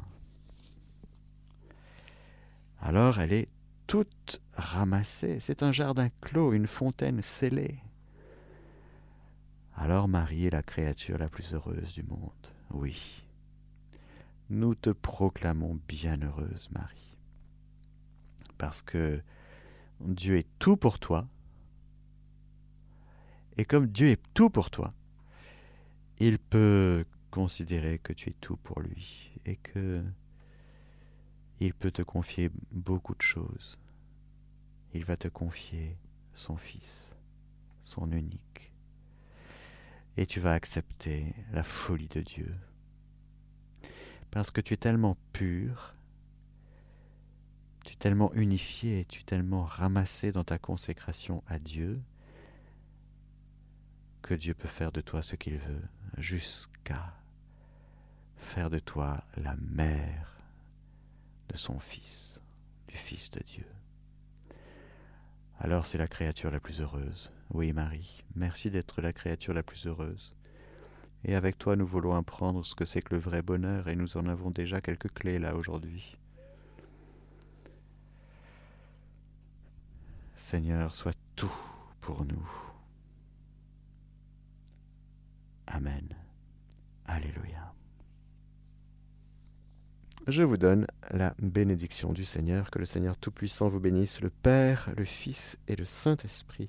Alors, 2.80 3.18
elle 3.18 3.32
est 3.32 3.48
toute 3.86 4.42
ramassée. 4.54 5.38
C'est 5.40 5.62
un 5.62 5.72
jardin 5.72 6.08
clos, 6.20 6.52
une 6.52 6.66
fontaine 6.66 7.22
scellée. 7.22 7.76
Alors, 9.79 10.09
Marie 10.09 10.47
est 10.47 10.51
la 10.51 10.62
créature 10.62 11.18
la 11.18 11.29
plus 11.29 11.53
heureuse 11.53 11.93
du 11.93 12.03
monde. 12.03 12.33
Oui. 12.70 13.22
Nous 14.49 14.74
te 14.74 14.89
proclamons 14.89 15.79
bienheureuse, 15.87 16.70
Marie. 16.70 17.18
Parce 18.57 18.81
que 18.81 19.20
Dieu 20.01 20.39
est 20.39 20.49
tout 20.59 20.79
pour 20.79 20.99
toi. 20.99 21.29
Et 23.59 23.66
comme 23.66 23.87
Dieu 23.87 24.09
est 24.09 24.22
tout 24.33 24.49
pour 24.49 24.70
toi, 24.70 24.95
il 26.18 26.39
peut 26.39 27.05
considérer 27.31 27.99
que 27.99 28.14
tu 28.14 28.31
es 28.31 28.37
tout 28.41 28.57
pour 28.57 28.81
lui 28.81 29.31
et 29.45 29.57
que 29.57 30.03
il 31.61 31.74
peut 31.74 31.91
te 31.91 32.03
confier 32.03 32.51
beaucoup 32.72 33.14
de 33.14 33.22
choses. 33.22 33.79
Il 34.95 35.05
va 35.05 35.18
te 35.18 35.29
confier 35.29 35.99
son 36.33 36.57
Fils, 36.57 37.14
son 37.83 38.11
unique. 38.12 38.72
Et 40.16 40.26
tu 40.26 40.40
vas 40.40 40.52
accepter 40.52 41.34
la 41.52 41.62
folie 41.62 42.08
de 42.08 42.20
Dieu. 42.20 42.54
Parce 44.30 44.50
que 44.50 44.60
tu 44.60 44.74
es 44.74 44.78
tellement 44.78 45.16
pur 45.32 45.96
tu 47.86 47.92
es 47.92 47.96
tellement 47.96 48.34
unifié, 48.34 49.04
tu 49.04 49.20
es 49.20 49.24
tellement 49.24 49.64
ramassé 49.64 50.32
dans 50.32 50.42
ta 50.42 50.58
consécration 50.58 51.42
à 51.46 51.60
Dieu, 51.60 52.02
que 54.22 54.34
Dieu 54.34 54.54
peut 54.54 54.68
faire 54.68 54.90
de 54.90 55.00
toi 55.00 55.22
ce 55.22 55.36
qu'il 55.36 55.56
veut, 55.56 55.82
jusqu'à 56.18 57.14
faire 58.36 58.70
de 58.70 58.80
toi 58.80 59.22
la 59.36 59.54
mère 59.56 60.36
de 61.48 61.56
son 61.56 61.78
Fils, 61.78 62.42
du 62.88 62.96
Fils 62.96 63.30
de 63.30 63.40
Dieu. 63.44 63.66
Alors 65.60 65.86
c'est 65.86 65.98
la 65.98 66.08
créature 66.08 66.50
la 66.50 66.60
plus 66.60 66.80
heureuse. 66.80 67.30
Oui, 67.51 67.72
Marie, 67.72 68.24
merci 68.34 68.70
d'être 68.70 69.01
la 69.01 69.12
créature 69.12 69.55
la 69.55 69.62
plus 69.62 69.86
heureuse. 69.86 70.34
Et 71.24 71.34
avec 71.34 71.59
toi, 71.59 71.76
nous 71.76 71.86
voulons 71.86 72.14
apprendre 72.14 72.64
ce 72.64 72.74
que 72.74 72.84
c'est 72.84 73.03
que 73.03 73.14
le 73.14 73.20
vrai 73.20 73.42
bonheur, 73.42 73.88
et 73.88 73.97
nous 73.97 74.16
en 74.16 74.26
avons 74.26 74.51
déjà 74.51 74.80
quelques 74.80 75.12
clés 75.12 75.38
là 75.38 75.55
aujourd'hui. 75.55 76.12
Seigneur, 80.36 80.94
sois 80.94 81.14
tout 81.34 81.57
pour 82.01 82.24
nous. 82.24 82.49
Amen. 85.66 86.09
Alléluia. 87.07 87.72
Je 90.26 90.42
vous 90.42 90.57
donne 90.57 90.86
la 91.11 91.34
bénédiction 91.40 92.12
du 92.12 92.24
Seigneur, 92.24 92.70
que 92.70 92.78
le 92.80 92.84
Seigneur 92.84 93.16
Tout-Puissant 93.16 93.68
vous 93.68 93.80
bénisse, 93.80 94.20
le 94.20 94.30
Père, 94.30 94.90
le 94.97 95.05
Fils 95.05 95.59
et 95.68 95.76
le 95.76 95.84
Saint-Esprit. 95.84 96.68